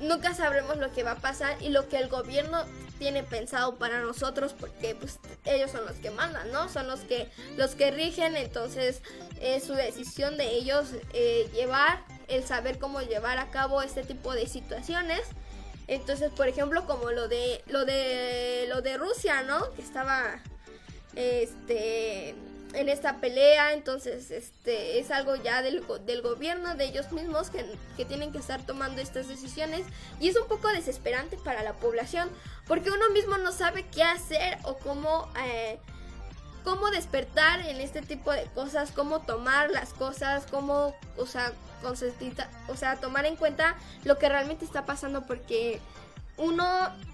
[0.00, 2.64] nunca sabremos lo que va a pasar y lo que el gobierno
[2.98, 6.68] tiene pensado para nosotros porque pues ellos son los que mandan, ¿no?
[6.68, 9.02] Son los que los que rigen, entonces
[9.40, 14.32] es su decisión de ellos eh, llevar el saber cómo llevar a cabo este tipo
[14.34, 15.22] de situaciones.
[15.86, 19.72] Entonces, por ejemplo, como lo de lo de lo de Rusia, ¿no?
[19.74, 20.40] Que estaba
[21.14, 22.34] este
[22.74, 27.64] en esta pelea, entonces este es algo ya del, del gobierno, de ellos mismos que,
[27.96, 29.86] que, tienen que estar tomando estas decisiones
[30.20, 32.28] y es un poco desesperante para la población
[32.66, 35.78] porque uno mismo no sabe qué hacer o cómo, eh,
[36.64, 41.52] cómo despertar en este tipo de cosas, cómo tomar las cosas, cómo, o sea,
[42.68, 45.80] o sea, tomar en cuenta lo que realmente está pasando porque
[46.38, 46.66] uno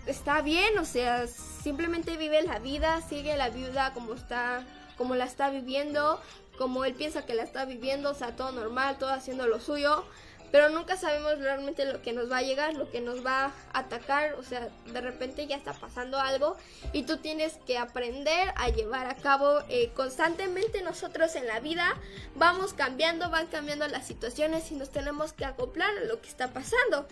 [0.06, 4.64] está bien, o sea, simplemente vive la vida, sigue la vida como está
[4.96, 6.20] como la está viviendo,
[6.58, 10.04] como él piensa que la está viviendo, o sea, todo normal, todo haciendo lo suyo,
[10.50, 13.78] pero nunca sabemos realmente lo que nos va a llegar, lo que nos va a
[13.78, 16.56] atacar, o sea, de repente ya está pasando algo
[16.92, 21.96] y tú tienes que aprender a llevar a cabo eh, constantemente nosotros en la vida,
[22.34, 26.48] vamos cambiando, van cambiando las situaciones y nos tenemos que acoplar a lo que está
[26.52, 27.06] pasando.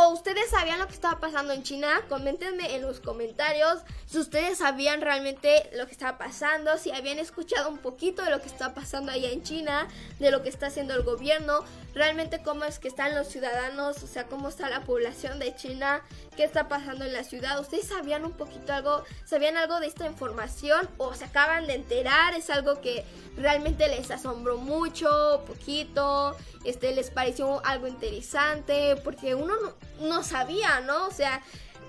[0.00, 1.88] ¿O ustedes sabían lo que estaba pasando en China?
[2.08, 7.68] Coméntenme en los comentarios si ustedes sabían realmente lo que estaba pasando, si habían escuchado
[7.68, 9.86] un poquito de lo que está pasando allá en China,
[10.18, 11.62] de lo que está haciendo el gobierno,
[11.94, 16.00] realmente cómo es que están los ciudadanos, o sea, cómo está la población de China,
[16.36, 17.60] qué está pasando en la ciudad.
[17.60, 22.34] ¿Ustedes sabían un poquito algo, sabían algo de esta información o se acaban de enterar?
[22.34, 23.04] Es algo que
[23.36, 26.34] realmente les asombró mucho, poquito,
[26.64, 29.74] este les pareció algo interesante, porque uno no,
[30.22, 31.06] sabía, ¿no?
[31.06, 31.42] O sea,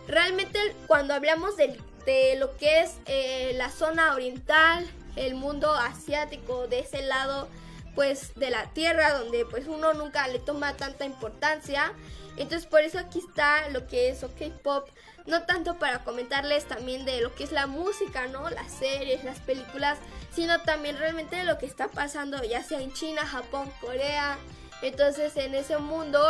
[0.08, 6.68] realmente cuando hablamos de, de lo que es eh, la zona oriental, el mundo asiático,
[6.68, 7.48] de ese lado,
[7.96, 11.92] pues de la tierra donde pues uno nunca le toma tanta importancia
[12.38, 14.88] entonces por eso aquí está lo que es OK Pop
[15.26, 19.40] no tanto para comentarles también de lo que es la música no las series las
[19.40, 19.98] películas
[20.34, 24.38] sino también realmente de lo que está pasando ya sea en China Japón Corea
[24.82, 26.22] entonces en ese mundo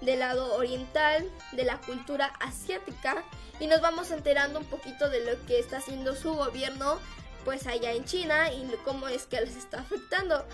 [0.00, 3.24] del lado oriental de la cultura asiática
[3.60, 6.98] y nos vamos enterando un poquito de lo que está haciendo su gobierno
[7.44, 10.44] pues allá en China y cómo es que les está afectando.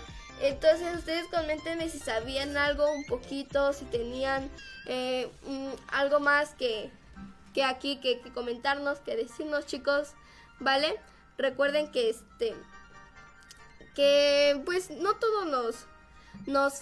[0.41, 4.49] Entonces ustedes comentenme si sabían algo un poquito, si tenían
[4.87, 5.31] eh,
[5.91, 6.91] algo más que,
[7.53, 10.13] que aquí que, que, comentarnos, que decirnos chicos,
[10.59, 10.99] ¿vale?
[11.37, 12.55] Recuerden que este
[13.95, 15.85] que pues no todo nos
[16.45, 16.81] nos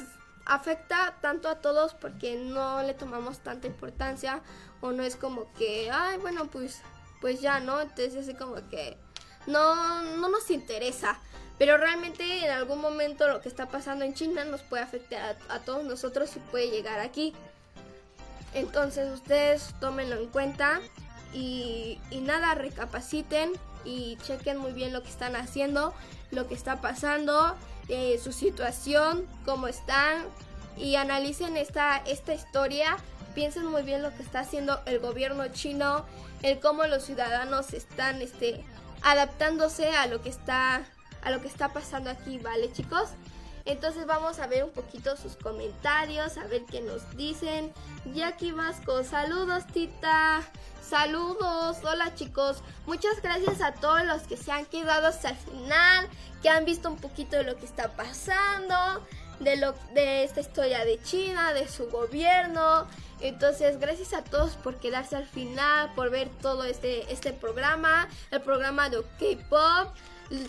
[0.49, 4.41] afecta tanto a todos porque no le tomamos tanta importancia
[4.81, 6.81] o no es como que ay bueno pues
[7.21, 8.97] pues ya no entonces es como que
[9.47, 11.19] no no nos interesa
[11.59, 15.59] pero realmente en algún momento lo que está pasando en China nos puede afectar a,
[15.59, 17.33] todos nosotros y puede llegar aquí.
[18.53, 20.79] Entonces ustedes tómenlo en cuenta
[21.33, 23.51] y, nada, recapaciten
[23.83, 25.93] y chequen muy bien lo que están haciendo,
[26.31, 27.57] lo que está pasando,
[27.89, 30.23] eh, su situación, cómo están
[30.77, 32.97] y analicen esta, esta historia.
[33.35, 36.05] Piensen muy bien lo que está haciendo el gobierno chino,
[36.41, 38.63] el cómo los ciudadanos están este,
[39.01, 40.83] adaptándose a lo que está
[41.21, 43.09] a lo que está pasando aquí, ¿vale chicos?
[43.65, 47.71] Entonces vamos a ver un poquito sus comentarios, a ver qué nos dicen.
[48.13, 50.41] Jackie Vasco, saludos tita.
[50.89, 52.63] Saludos, hola chicos.
[52.87, 56.09] Muchas gracias a todos los que se han quedado hasta el final,
[56.41, 59.05] que han visto un poquito de lo que está pasando,
[59.39, 62.87] de lo de esta historia de China, de su gobierno.
[63.19, 68.41] Entonces, gracias a todos por quedarse al final, por ver todo este este programa, el
[68.41, 69.93] programa de K-pop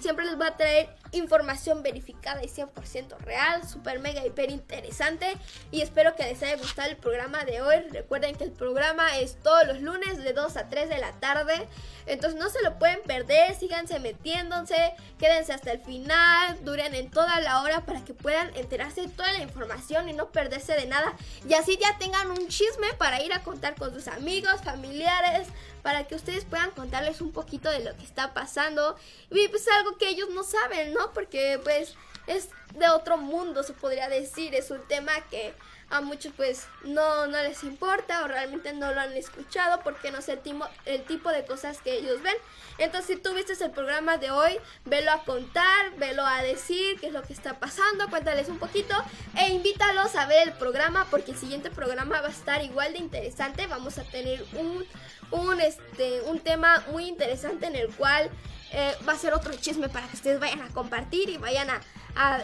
[0.00, 5.36] siempre les va a traer información verificada y 100% real, super mega hiper interesante.
[5.70, 7.80] Y espero que les haya gustado el programa de hoy.
[7.90, 11.66] Recuerden que el programa es todos los lunes de 2 a 3 de la tarde,
[12.06, 17.40] entonces no se lo pueden perder, síganse metiéndose, quédense hasta el final, duren en toda
[17.40, 21.14] la hora para que puedan enterarse de toda la información y no perderse de nada.
[21.48, 25.48] Y así ya tengan un chisme para ir a contar con sus amigos, familiares,
[25.82, 28.96] para que ustedes puedan contarles un poquito de lo que está pasando
[29.30, 31.12] y pues algo que ellos no saben, ¿no?
[31.12, 31.94] Porque pues
[32.26, 34.54] es de otro mundo, se podría decir.
[34.54, 35.54] Es un tema que
[35.90, 40.22] a muchos pues no, no les importa o realmente no lo han escuchado porque no
[40.22, 40.40] sé el,
[40.86, 42.36] el tipo de cosas que ellos ven.
[42.78, 47.08] Entonces si tú viste el programa de hoy, velo a contar, velo a decir qué
[47.08, 48.94] es lo que está pasando, cuéntales un poquito
[49.36, 53.00] e invítalos a ver el programa porque el siguiente programa va a estar igual de
[53.00, 53.66] interesante.
[53.66, 54.86] Vamos a tener un,
[55.30, 58.30] un, este, un tema muy interesante en el cual
[58.72, 61.80] eh, va a ser otro chisme para que ustedes vayan a compartir y vayan a,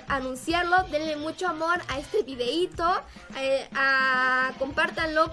[0.09, 0.85] anunciarlo.
[0.91, 3.03] Denle mucho amor a este videito.
[3.37, 5.29] Eh, a, compártanlo,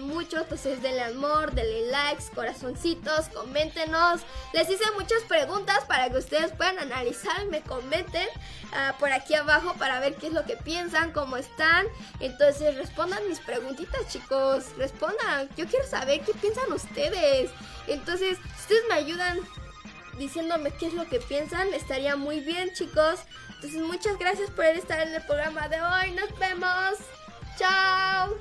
[0.00, 0.38] mucho.
[0.38, 4.22] Entonces denle amor, denle likes, corazoncitos, coméntenos.
[4.52, 8.28] Les hice muchas preguntas para que ustedes puedan analizar me comenten
[8.72, 11.86] ah, por aquí abajo para ver qué es lo que piensan, cómo están.
[12.20, 14.66] Entonces respondan mis preguntitas chicos.
[14.76, 15.48] Respondan.
[15.56, 17.50] Yo quiero saber qué piensan ustedes.
[17.86, 19.38] Entonces, ustedes me ayudan
[20.18, 21.72] diciéndome qué es lo que piensan.
[21.74, 23.20] Estaría muy bien, chicos.
[23.56, 26.12] Entonces, muchas gracias por estar en el programa de hoy.
[26.12, 26.94] Nos vemos.
[27.58, 28.34] Chao.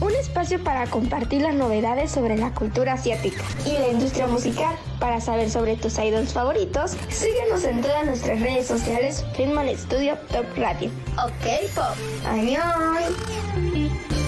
[0.00, 4.76] Un espacio para compartir las novedades sobre la cultura asiática y la industria musical.
[5.00, 10.44] Para saber sobre tus idols favoritos, síguenos en todas nuestras redes sociales, Filman Studio Top
[10.56, 10.90] Radio.
[11.16, 11.96] Ok, Pop.
[12.26, 14.25] Adiós.